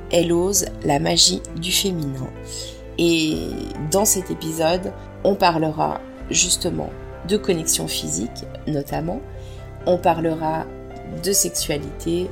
Elle 0.10 0.32
ose 0.32 0.68
la 0.86 1.00
magie 1.00 1.42
du 1.58 1.70
féminin. 1.70 2.30
Et 2.98 3.50
dans 3.92 4.06
cet 4.06 4.32
épisode, 4.32 4.94
on 5.26 5.36
parlera 5.36 6.00
justement 6.30 6.90
de 7.28 7.36
connexion 7.36 7.90
physique 7.90 8.46
notamment, 8.66 9.20
on 9.86 9.98
parlera 9.98 10.66
de 11.24 11.34
sexualité, 11.34 12.30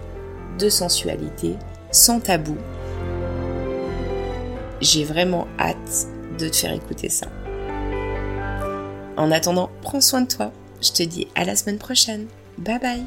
de 0.58 0.70
sensualité, 0.70 1.56
sans 1.92 2.22
tabou. 2.22 2.56
J'ai 4.80 5.04
vraiment 5.04 5.48
hâte 5.60 6.08
de 6.40 6.48
te 6.48 6.56
faire 6.56 6.72
écouter 6.72 7.10
ça. 7.10 7.28
En 9.18 9.32
attendant, 9.32 9.70
prends 9.82 10.02
soin 10.02 10.22
de 10.22 10.28
toi. 10.28 10.54
Je 10.82 10.92
te 10.92 11.04
dis 11.04 11.28
à 11.36 11.46
la 11.46 11.56
semaine 11.56 11.78
prochaine. 11.78 12.28
Bye 12.58 12.80
bye 12.80 13.06